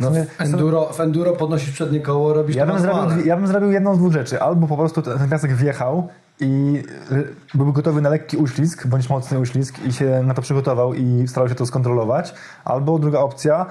[0.00, 3.70] No, w, enduro, w enduro podnosisz przednie koło, robisz ja bym, zrobił, ja bym zrobił
[3.70, 4.42] jedną z dwóch rzeczy.
[4.42, 6.08] Albo po prostu ten piasek wjechał
[6.40, 6.82] i
[7.12, 11.28] y, był gotowy na lekki uślizg, bądź mocny uślizg i się na to przygotował i
[11.28, 12.34] starał się to skontrolować.
[12.64, 13.66] Albo druga opcja,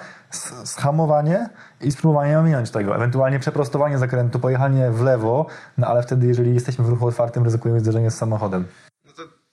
[0.64, 1.50] schamowanie
[1.82, 2.96] i spróbowanie ominąć tego.
[2.96, 5.46] Ewentualnie przeprostowanie zakrętu, pojechanie w lewo,
[5.78, 8.66] no ale wtedy, jeżeli jesteśmy w ruchu otwartym, ryzykujemy zderzenie z samochodem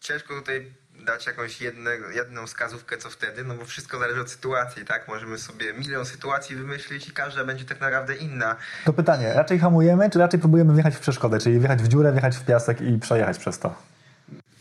[0.07, 0.73] ciężko tutaj
[1.05, 5.09] dać jakąś jedne, jedną wskazówkę, co wtedy, no bo wszystko zależy od sytuacji, tak?
[5.09, 8.57] Możemy sobie milion sytuacji wymyślić i każda będzie tak naprawdę inna.
[8.85, 12.37] To pytanie, raczej hamujemy, czy raczej próbujemy wjechać w przeszkodę, czyli wjechać w dziurę, wjechać
[12.37, 13.75] w piasek i przejechać przez to?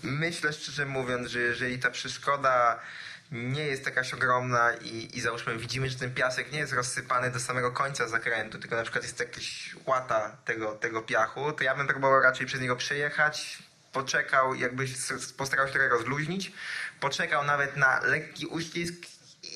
[0.03, 2.79] Myślę szczerze mówiąc, że jeżeli ta przeszkoda
[3.31, 7.39] nie jest jakaś ogromna i, i załóżmy widzimy, że ten piasek nie jest rozsypany do
[7.39, 11.87] samego końca zakrętu, tylko na przykład jest jakaś łata tego, tego piachu, to ja bym
[11.87, 13.63] próbował raczej przez niego przejechać,
[13.95, 14.85] poczekał, jakby
[15.37, 16.51] postarał się trochę rozluźnić,
[16.99, 18.93] poczekał nawet na lekki uścisk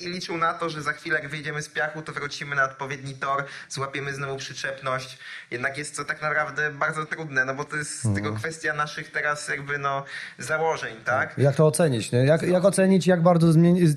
[0.02, 3.14] i liczył na to, że za chwilę jak wyjdziemy z piachu, to wrócimy na odpowiedni
[3.14, 5.18] tor, złapiemy znowu przyczepność.
[5.52, 8.16] Jednak jest to tak naprawdę bardzo trudne, no bo to jest mhm.
[8.16, 10.04] tylko kwestia naszych teraz jakby no
[10.38, 11.38] założeń, tak?
[11.38, 12.26] Jak to ocenić, nie?
[12.26, 13.48] Jak, jak ocenić, jak bardzo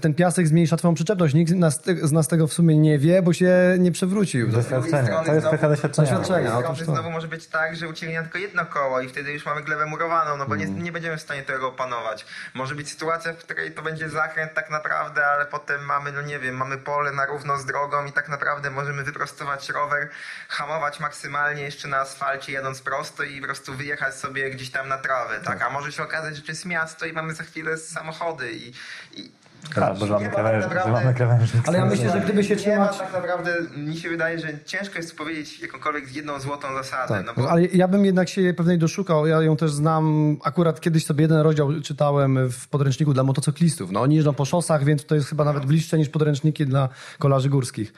[0.01, 1.35] ten piasek zmniejsza twoją przyczepność?
[1.35, 4.49] Nikt nas, z nas tego w sumie nie wie, bo się nie przewrócił.
[4.49, 5.25] Doświadczenia.
[5.25, 6.19] To jest kwestia doświadczenia.
[6.19, 6.75] doświadczenia.
[6.75, 9.87] Z znowu może być tak, że ucieknie tylko jedno koło i wtedy już mamy glebę
[9.87, 10.85] murowaną, no bo nie, mhm.
[10.85, 12.27] nie będziemy w stanie tego opanować.
[12.55, 16.39] Może być sytuacja, w której to będzie zakręt tak naprawdę, ale potem mamy, no nie
[16.39, 20.09] wiem, mamy pole na równo z drogą i tak naprawdę możemy wyprostować rower,
[20.49, 24.99] hamować maksymalnie jeszcze na asfalcie jadąc prosto i po prostu wyjechać sobie gdzieś tam na
[24.99, 25.63] trawę, tak?
[25.63, 28.73] A może się okazać, że to jest miasto i mamy za chwilę samochody i,
[29.13, 29.42] i
[29.75, 31.69] tak, bo mamy, tak mamy krawężnik.
[31.69, 32.99] Ale ja myślę, że gdyby się trzymać...
[32.99, 37.09] tak naprawdę, mi się wydaje, że ciężko jest powiedzieć jakąkolwiek jedną złotą zasadę.
[37.09, 37.51] Tak, no bo...
[37.51, 39.27] Ale ja bym jednak się pewnej doszukał.
[39.27, 40.37] Ja ją też znam.
[40.45, 43.91] Akurat kiedyś sobie jeden rozdział czytałem w podręczniku dla motocyklistów.
[43.91, 46.89] No oni jeżdżą po szosach, więc to jest chyba nawet bliższe niż podręczniki dla
[47.19, 47.93] kolarzy górskich.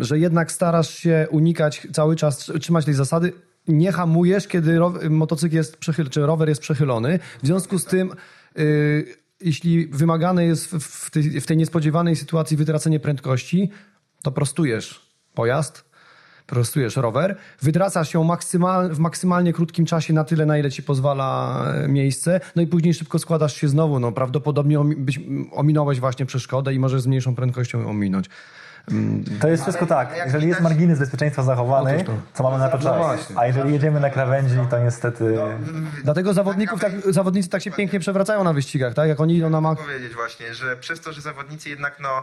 [0.00, 3.32] że jednak starasz się unikać cały czas, trzymać tej zasady,
[3.68, 4.80] nie hamujesz, kiedy
[5.10, 7.18] motocykl jest przechylony, czy rower jest przechylony.
[7.42, 8.12] W związku z tym
[8.56, 9.06] yy,
[9.40, 13.70] jeśli wymagane jest w tej, w tej niespodziewanej sytuacji wytracenie prędkości,
[14.22, 15.84] to prostujesz pojazd,
[16.46, 21.62] prostujesz rower, wytracasz ją maksymal, w maksymalnie krótkim czasie na tyle, na ile ci pozwala
[21.74, 24.00] e, miejsce, no i później szybko składasz się znowu.
[24.00, 25.20] No, prawdopodobnie być,
[25.52, 28.26] ominąłeś właśnie przeszkodę i możesz z mniejszą prędkością ominąć.
[28.90, 29.24] Mm.
[29.40, 30.14] To jest wszystko tak.
[30.24, 33.32] Jeżeli jest margines bezpieczeństwa zachowany, co mamy na to no czas.
[33.36, 35.24] A jeżeli jedziemy na krawędzi, to niestety...
[35.24, 35.48] No,
[36.04, 39.08] Dlatego zawodników tak, zawodnicy tak się pięknie przewracają na wyścigach, tak?
[39.08, 39.78] Jak oni idą na mak...
[39.78, 42.22] powiedzieć właśnie, że przez to, że zawodnicy jednak no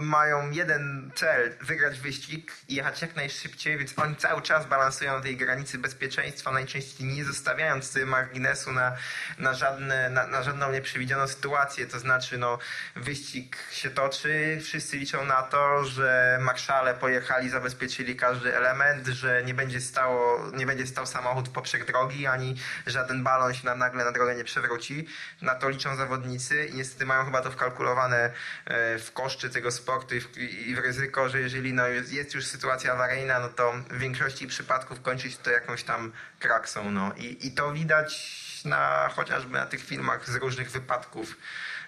[0.00, 5.20] mają jeden cel, wygrać wyścig i jechać jak najszybciej, więc oni cały czas balansują na
[5.20, 8.96] tej granicy bezpieczeństwa, najczęściej nie zostawiając marginesu na,
[9.38, 11.86] na, żadne, na, na żadną nieprzewidzianą sytuację.
[11.86, 12.58] To znaczy, no,
[12.96, 19.54] wyścig się toczy, wszyscy liczą na to, że marszale pojechali, zabezpieczyli każdy element, że nie
[19.54, 22.56] będzie, stało, nie będzie stał samochód poprzek drogi, ani
[22.86, 25.06] żaden balon się nam nagle na drogę nie przewróci.
[25.42, 28.32] Na to liczą zawodnicy i niestety mają chyba to wkalkulowane
[28.64, 32.46] e, w koszty sportu sportu i w, i w ryzyko, że jeżeli no, jest, już
[32.46, 36.90] sytuacja awaryjna, no to w większości przypadków kończyć to jakąś tam kraksą.
[36.90, 37.12] No.
[37.16, 41.36] I, I to widać na, chociażby na tych filmach z różnych wypadków,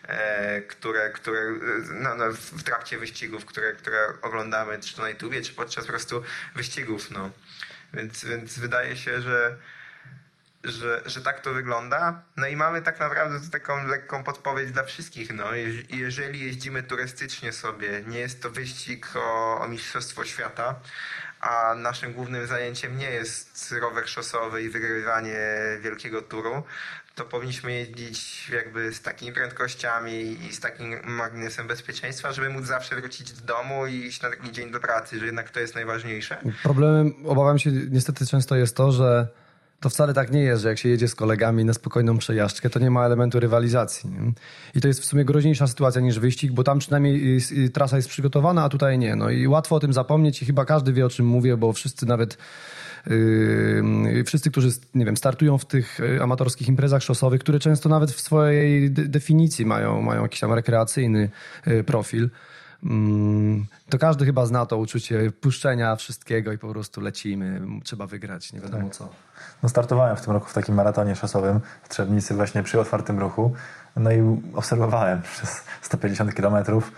[0.02, 1.40] e, które, które
[1.90, 5.90] no, no, w trakcie wyścigów, które, które oglądamy czy to na YouTubie, czy podczas po
[5.90, 6.22] prostu
[6.54, 7.10] wyścigów.
[7.10, 7.30] No.
[7.94, 9.56] Więc, więc wydaje się, że
[10.64, 12.22] że, że tak to wygląda.
[12.36, 15.34] No i mamy tak naprawdę taką lekką podpowiedź dla wszystkich.
[15.34, 15.44] No.
[15.90, 20.74] Jeżeli jeździmy turystycznie sobie, nie jest to wyścig o, o Mistrzostwo Świata,
[21.40, 25.38] a naszym głównym zajęciem nie jest rower szosowy i wygrywanie
[25.80, 26.62] wielkiego turu,
[27.14, 30.12] to powinniśmy jeździć jakby z takimi prędkościami
[30.48, 34.52] i z takim marginesem bezpieczeństwa, żeby móc zawsze wrócić do domu i iść na taki
[34.52, 36.38] dzień do pracy, że jednak to jest najważniejsze.
[36.62, 39.28] Problemem, obawiam się, niestety często jest to, że
[39.80, 42.78] to wcale tak nie jest, że jak się jedzie z kolegami na spokojną przejażdżkę, to
[42.78, 44.10] nie ma elementu rywalizacji.
[44.10, 44.32] Nie?
[44.74, 47.40] I to jest w sumie groźniejsza sytuacja niż wyścig, bo tam przynajmniej
[47.72, 49.16] trasa jest przygotowana, a tutaj nie.
[49.16, 52.06] No i łatwo o tym zapomnieć i chyba każdy wie o czym mówię, bo wszyscy
[52.06, 52.38] nawet
[53.06, 58.10] Yy, wszyscy, którzy nie wiem, startują w tych y, amatorskich imprezach szosowych, które często nawet
[58.10, 61.30] w swojej de definicji mają, mają jakiś tam rekreacyjny
[61.68, 62.30] y, profil,
[63.88, 68.60] to każdy chyba zna to uczucie puszczenia wszystkiego i po prostu lecimy, trzeba wygrać, nie
[68.60, 68.92] wiadomo tak.
[68.92, 69.08] co.
[69.62, 73.52] No startowałem w tym roku w takim maratonie szosowym w Trzebnicy właśnie przy otwartym ruchu,
[73.96, 76.92] no i obserwowałem przez 150 kilometrów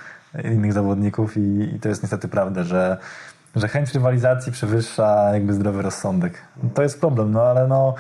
[0.45, 2.99] innych zawodników i, i, to jest niestety prawda, że,
[3.57, 6.43] że chęć rywalizacji przewyższa jakby zdrowy rozsądek.
[6.75, 7.95] To jest problem, no ale no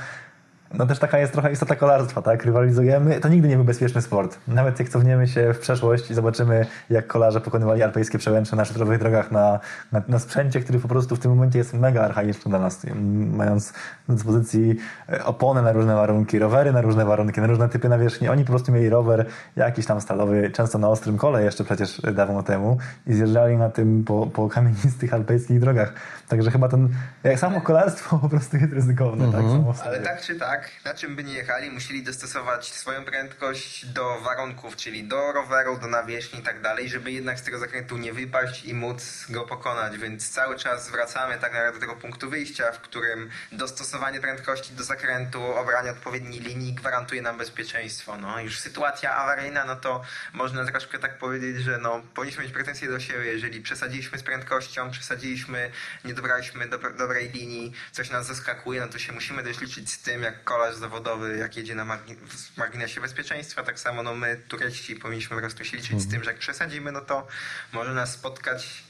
[0.74, 2.44] no też taka jest trochę istota kolarstwa, tak?
[2.44, 3.20] Rywalizujemy.
[3.20, 4.38] To nigdy nie był bezpieczny sport.
[4.48, 8.98] Nawet jak cofniemy się w przeszłość i zobaczymy, jak kolarze pokonywali alpejskie przełęcze na szczytowych
[8.98, 9.60] drogach na,
[9.92, 12.86] na, na, sprzęcie, który po prostu w tym momencie jest mega archaiczny dla nas.
[13.32, 13.72] Mając
[14.08, 14.76] do dyspozycji
[15.08, 18.28] e, opony na różne warunki, rowery na różne warunki, na różne typy nawierzchni.
[18.28, 22.42] Oni po prostu mieli rower jakiś tam stalowy, często na ostrym kole jeszcze przecież dawno
[22.42, 25.92] temu i zjeżdżali na tym po, po kamienistych alpejskich drogach.
[26.28, 26.88] Także chyba ten,
[27.24, 29.32] jak samo kolarstwo po prostu jest ryzykowne.
[29.32, 29.40] Tak?
[29.40, 29.64] Mhm.
[29.84, 34.76] Ale tak czy tak, na czym by nie jechali, musieli dostosować swoją prędkość do warunków,
[34.76, 38.64] czyli do roweru, do nawierzchni i tak dalej, żeby jednak z tego zakrętu nie wypaść
[38.64, 39.98] i móc go pokonać.
[39.98, 44.84] Więc cały czas wracamy tak naprawdę do tego punktu wyjścia, w którym dostosowanie prędkości do
[44.84, 48.16] zakrętu, obranie odpowiedniej linii gwarantuje nam bezpieczeństwo.
[48.16, 50.02] No, już sytuacja awaryjna, no to
[50.32, 54.90] można troszkę tak powiedzieć, że no, powinniśmy mieć pretensje do siebie, jeżeli przesadziliśmy z prędkością,
[54.90, 55.70] przesadziliśmy,
[56.04, 60.02] nie dobraliśmy do, dobrej linii, coś nas zaskakuje, no to się musimy też liczyć z
[60.02, 62.16] tym, jak kolarz zawodowy, jak jedzie na margin
[62.56, 66.30] marginesie bezpieczeństwa, tak samo no my, turyści, powinniśmy po prostu się liczyć z tym, że
[66.30, 67.26] jak przesadzimy, no to
[67.72, 68.84] może nas spotkać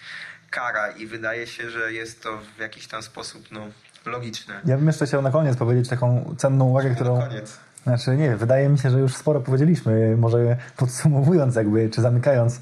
[0.51, 3.61] kara i wydaje się, że jest to w jakiś tam sposób no,
[4.07, 4.61] logiczne.
[4.65, 7.19] Ja bym jeszcze chciał na koniec powiedzieć taką cenną uwagę, którą...
[7.19, 7.59] Na koniec.
[7.83, 10.17] Znaczy nie, wydaje mi się, że już sporo powiedzieliśmy.
[10.17, 12.61] Może podsumowując jakby, czy zamykając,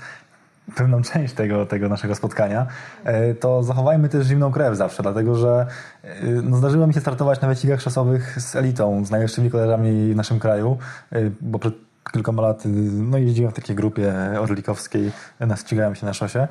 [0.77, 2.67] pewną część tego, tego naszego spotkania,
[3.05, 5.67] e, to zachowajmy też zimną krew zawsze, dlatego że
[6.05, 10.17] e, no, zdarzyło mi się startować na wyścigach szosowych z elitą, z najlepszymi koleżami w
[10.17, 10.79] naszym kraju,
[11.13, 11.75] e, bo przed
[12.13, 15.13] kilkoma laty no, jeździłem w takiej grupie orlikowskiej,
[15.57, 16.49] ścigałem się na szosie.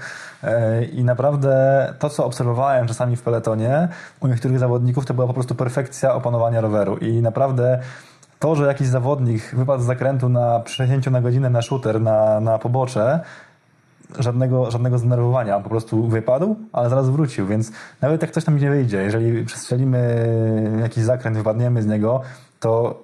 [0.92, 3.88] I naprawdę to, co obserwowałem czasami w peletonie
[4.20, 6.98] u niektórych zawodników, to była po prostu perfekcja opanowania roweru.
[6.98, 7.80] I naprawdę
[8.40, 12.60] to, że jakiś zawodnik wypadł z zakrętu na 60 na godzinę na shooter, na, na
[12.60, 13.20] pobocze,
[14.20, 15.60] żadnego, żadnego zdenerwowania.
[15.60, 20.80] Po prostu wypadł, ale zaraz wrócił, więc nawet jak coś tam nie wyjdzie, jeżeli przestrzelimy
[20.82, 22.22] jakiś zakręt, wypadniemy z niego,
[22.60, 23.04] to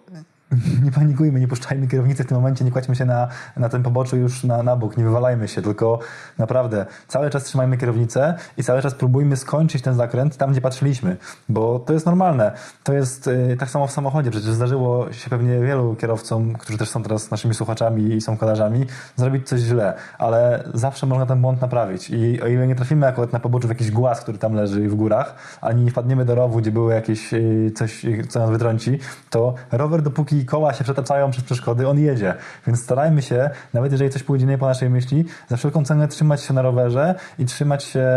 [0.85, 3.27] nie panikujmy, nie puszczajmy kierownicy w tym momencie, nie kładźmy się na,
[3.57, 5.99] na tym poboczu już na, na bok, nie wywalajmy się, tylko
[6.37, 11.17] naprawdę cały czas trzymajmy kierownicę i cały czas próbujmy skończyć ten zakręt tam, gdzie patrzyliśmy,
[11.49, 12.51] bo to jest normalne.
[12.83, 16.89] To jest y, tak samo w samochodzie, przecież zdarzyło się pewnie wielu kierowcom, którzy też
[16.89, 18.85] są teraz naszymi słuchaczami i są kolarzami,
[19.15, 23.33] zrobić coś źle, ale zawsze można ten błąd naprawić i o ile nie trafimy akurat
[23.33, 26.59] na poboczu w jakiś głaz, który tam leży w górach, ani nie wpadniemy do rowu,
[26.59, 28.99] gdzie było jakieś y, coś, co nas wytrąci,
[29.29, 32.33] to rower dopóki koła się przetaczają przez przeszkody, on jedzie.
[32.67, 36.43] Więc starajmy się, nawet jeżeli coś pójdzie nie po naszej myśli, za wszelką cenę trzymać
[36.43, 38.07] się na rowerze i trzymać się,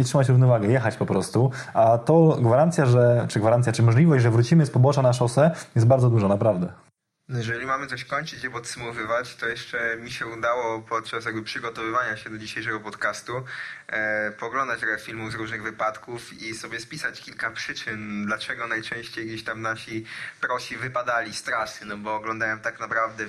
[0.00, 1.50] i trzymać równowagę, jechać po prostu.
[1.74, 5.86] A to gwarancja, że, czy gwarancja, czy możliwość, że wrócimy z pobocza na szosę jest
[5.86, 6.87] bardzo duża, naprawdę.
[7.28, 12.30] Jeżeli mamy coś kończyć i podsumowywać, to jeszcze mi się udało podczas jakby przygotowywania się
[12.30, 13.44] do dzisiejszego podcastu
[13.86, 19.44] e, poglądać trochę filmów z różnych wypadków i sobie spisać kilka przyczyn, dlaczego najczęściej gdzieś
[19.44, 20.04] tam nasi
[20.40, 23.24] prosi wypadali z trasy, no bo oglądałem tak naprawdę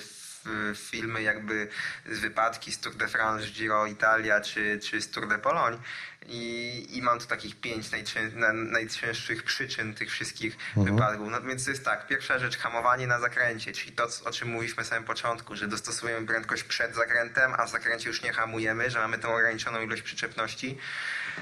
[0.76, 1.68] filmy jakby
[2.12, 5.80] z wypadki z Tour de France, Giro Italia czy, czy z Tour de Pologne
[6.26, 10.96] i, i mam tu takich pięć najczę, na, najczęstszych przyczyn tych wszystkich mhm.
[10.96, 11.32] wypadków.
[11.32, 14.84] No więc to jest tak, pierwsza rzecz, hamowanie na zakręcie, czyli to, o czym mówiliśmy
[14.84, 19.00] na samym początku, że dostosujemy prędkość przed zakrętem, a w zakręcie już nie hamujemy, że
[19.00, 20.78] mamy tą ograniczoną ilość przyczepności,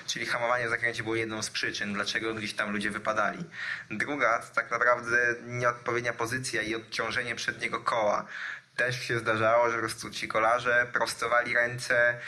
[0.07, 3.43] czyli hamowanie w zakręcie było jedną z przyczyn, dlaczego gdzieś tam ludzie wypadali.
[3.91, 8.25] Druga to tak naprawdę nieodpowiednia pozycja i odciążenie przedniego koła
[8.77, 12.19] też się zdarzało, że po prostu ci kolarze prostowali ręce,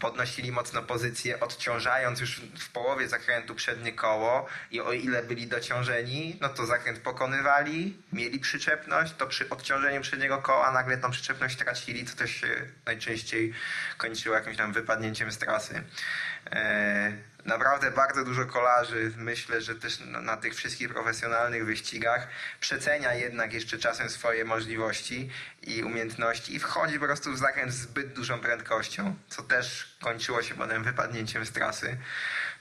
[0.00, 6.38] podnosili mocno pozycję, odciążając już w połowie zakrętu przednie koło i o ile byli dociążeni,
[6.40, 12.04] no to zakręt pokonywali, mieli przyczepność, to przy odciążeniu przedniego koła nagle tą przyczepność tracili,
[12.04, 12.48] co też się
[12.86, 13.52] najczęściej
[13.96, 15.82] kończyło jakimś tam wypadnięciem z trasy.
[16.50, 22.28] Eee, naprawdę bardzo dużo kolarzy, myślę, że też na, na, tych wszystkich profesjonalnych wyścigach
[22.60, 25.30] przecenia jednak jeszcze czasem swoje możliwości
[25.62, 30.54] i umiejętności i wchodzi po prostu w zakręt zbyt dużą prędkością, co też kończyło się
[30.54, 31.96] potem wypadnięciem z trasy.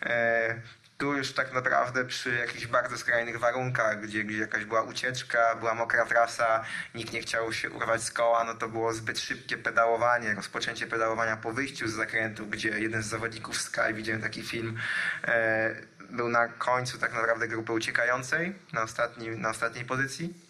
[0.01, 0.61] E,
[0.97, 5.73] tu już tak naprawdę przy jakichś bardzo skrajnych warunkach, gdzie, gdzie jakaś była ucieczka, była
[5.73, 6.63] mokra trasa,
[6.95, 11.37] nikt nie chciał się urwać z koła, no to było zbyt szybkie pedałowanie, rozpoczęcie pedałowania
[11.37, 14.77] po wyjściu z zakrętu, gdzie jeden z zawodników Sky, widziałem taki film,
[15.23, 15.75] e,
[16.09, 20.42] był na końcu tak naprawdę grupy uciekającej, na, ostatni, na ostatniej pozycji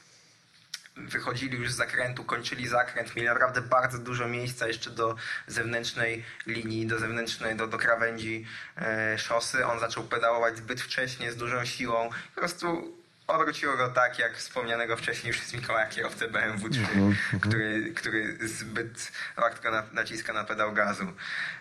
[0.95, 5.15] wychodzili już z zakrętu, kończyli zakręt, mieli naprawdę bardzo dużo miejsca jeszcze do
[5.47, 8.45] zewnętrznej linii, do zewnętrznej, do, do krawędzi
[8.77, 9.65] e, szosy.
[9.65, 12.09] On zaczął pedałować zbyt wcześnie, z dużą siłą.
[12.35, 17.39] Po prostu obróciło go tak, jak wspomnianego wcześniej przez Mikołaja kierowcę BMW 3, mm -hmm.
[17.39, 21.13] który, który zbyt łatwo naciska na pedał gazu.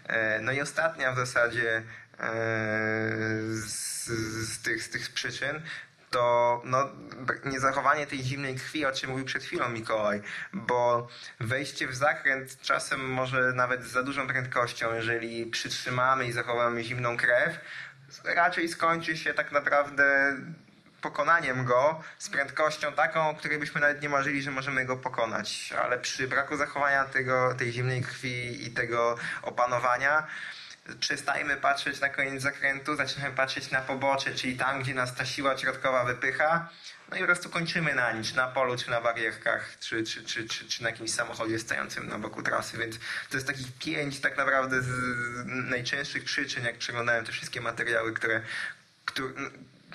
[0.07, 1.83] E, no i ostatnia w zasadzie e,
[3.51, 4.07] z,
[4.49, 5.63] z, tych, z tych przyczyn
[6.13, 6.89] to no,
[7.45, 11.09] niezachowanie tej zimnej krwi, o czym mówił przed chwilą Mikołaj, bo
[11.41, 17.17] wejście w zakręt czasem może nawet z za dużą prędkością, jeżeli przytrzymamy i zachowamy zimną
[17.17, 17.61] krew,
[18.25, 20.37] raczej skończy się tak naprawdę
[21.01, 25.73] pokonaniem go z prędkością taką, o której byśmy nawet nie marzyli, że możemy go pokonać.
[25.83, 30.27] Ale przy braku zachowania tego, tej zimnej krwi i tego opanowania,
[31.01, 35.59] przestajmy patrzeć na koniec zakrętu, zaczynamy patrzeć na pobocze, czyli tam, gdzie nas ta siła
[35.59, 36.69] środkowa wypycha,
[37.11, 40.49] no i po prostu kończymy na nic, na polu, czy na barierkach, czy, czy, czy,
[40.49, 42.99] czy, czy na jakimś samochodzie stojącym na boku trasy, więc
[43.31, 44.89] to jest takich pięć tak naprawdę z
[45.47, 48.41] najczęstszych przyczyn, jak przeglądałem te wszystkie materiały, które,
[49.05, 49.33] które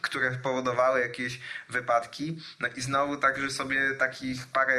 [0.01, 2.41] które powodowały jakieś wypadki.
[2.59, 4.75] No i znowu także sobie takich parę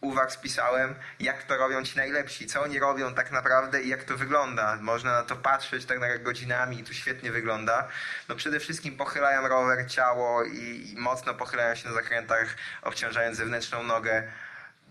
[0.00, 4.16] uwag spisałem, jak to robią ci najlepsi, co oni robią tak naprawdę i jak to
[4.16, 4.76] wygląda.
[4.80, 7.88] Można na to patrzeć tak jak godzinami i to świetnie wygląda.
[8.28, 13.82] No przede wszystkim pochylają rower, ciało i, i mocno pochylają się na zakrętach, obciążając zewnętrzną
[13.82, 14.22] nogę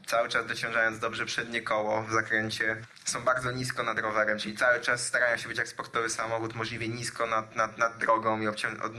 [0.08, 2.78] cały czas dociążając dobrze przednie koło w zakręcie.
[3.06, 6.88] Są bardzo nisko nad rowerem, czyli cały czas starają się być jak sportowy samochód, możliwie
[6.90, 8.48] nisko nad, nad, nad drogą i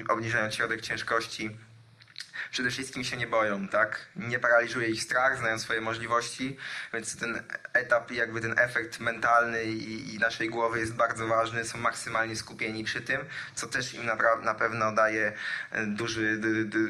[0.08, 1.58] obniżając środek ciężkości
[2.50, 4.06] przede wszystkim się nie boją, tak?
[4.16, 6.56] Nie paraliżuje ich strach, znają swoje możliwości,
[6.92, 7.42] więc ten
[7.72, 12.84] etap, jakby ten efekt mentalny i, i naszej głowy jest bardzo ważny, są maksymalnie skupieni
[12.84, 13.20] przy tym,
[13.54, 15.32] co też im na, na pewno daje
[15.72, 16.40] e, duży,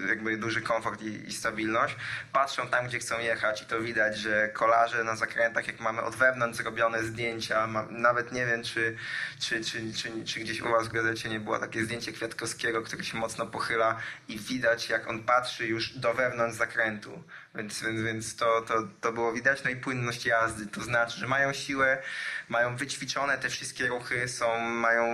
[0.09, 1.97] jakby duży komfort i, i, stabilność.
[2.33, 6.17] Patrzą tam, gdzie chcą jechać i to widać, że kolarze na zakrętach, jak mamy od
[6.17, 8.97] wewnątrz zrobione zdjęcia, ma, nawet nie wiem, czy,
[9.41, 13.05] czy, czy, czy, czy gdzieś u was w gazecie nie było takie zdjęcie Kwiatkowskiego, który
[13.05, 13.97] się mocno pochyla
[14.29, 17.23] i widać, jak on patrzy patrzy już do wewnątrz zakrętu.
[17.55, 19.65] Więc, więc, więc to, to, to było widać.
[19.65, 22.03] No i płynność jazdy, to znaczy, że mają siłę,
[22.49, 25.05] mają wyćwiczone te wszystkie ruchy, są, mają,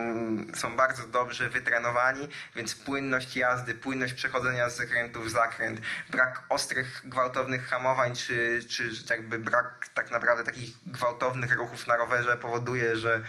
[0.54, 5.80] są bardzo dobrze wytrenowani, więc płynność jazdy, płynność przechodzenia z zakrętu w zakręt,
[6.10, 12.36] brak ostrych, gwałtownych hamowań, czy, czy jakby brak tak naprawdę takich gwałtownych ruchów na rowerze
[12.36, 13.22] powoduje, że,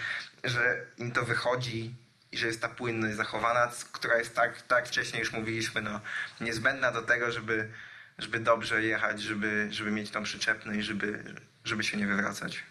[0.44, 2.05] że im to wychodzi
[2.36, 6.00] i że jest ta płynność zachowana, która jest tak, tak wcześniej już mówiliśmy, no,
[6.42, 7.70] niezbędna do tego, żeby,
[8.18, 11.24] żeby dobrze jechać, żeby, żeby mieć tą przyczepność, żeby,
[11.64, 12.64] żeby się nie wywracać.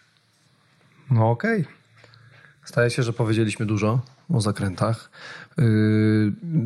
[1.10, 1.60] No okej.
[1.60, 1.74] Okay.
[2.64, 4.00] Staje się, że powiedzieliśmy dużo
[4.30, 5.10] o zakrętach.
[5.58, 5.64] Yy,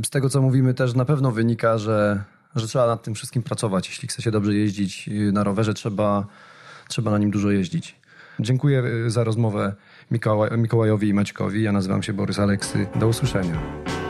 [0.05, 2.25] z tego, co mówimy, też na pewno wynika, że,
[2.57, 3.89] że trzeba nad tym wszystkim pracować.
[3.89, 6.27] Jeśli chce się dobrze jeździć yy, na rowerze, trzeba,
[6.89, 7.97] trzeba na nim dużo jeździć.
[8.41, 9.75] Dziękuję yy, za rozmowę
[10.11, 11.63] Mikołaj, Mikołajowi i Maćkowi.
[11.63, 12.87] Ja nazywam się Borys Aleksy.
[12.95, 14.08] Do usłyszenia.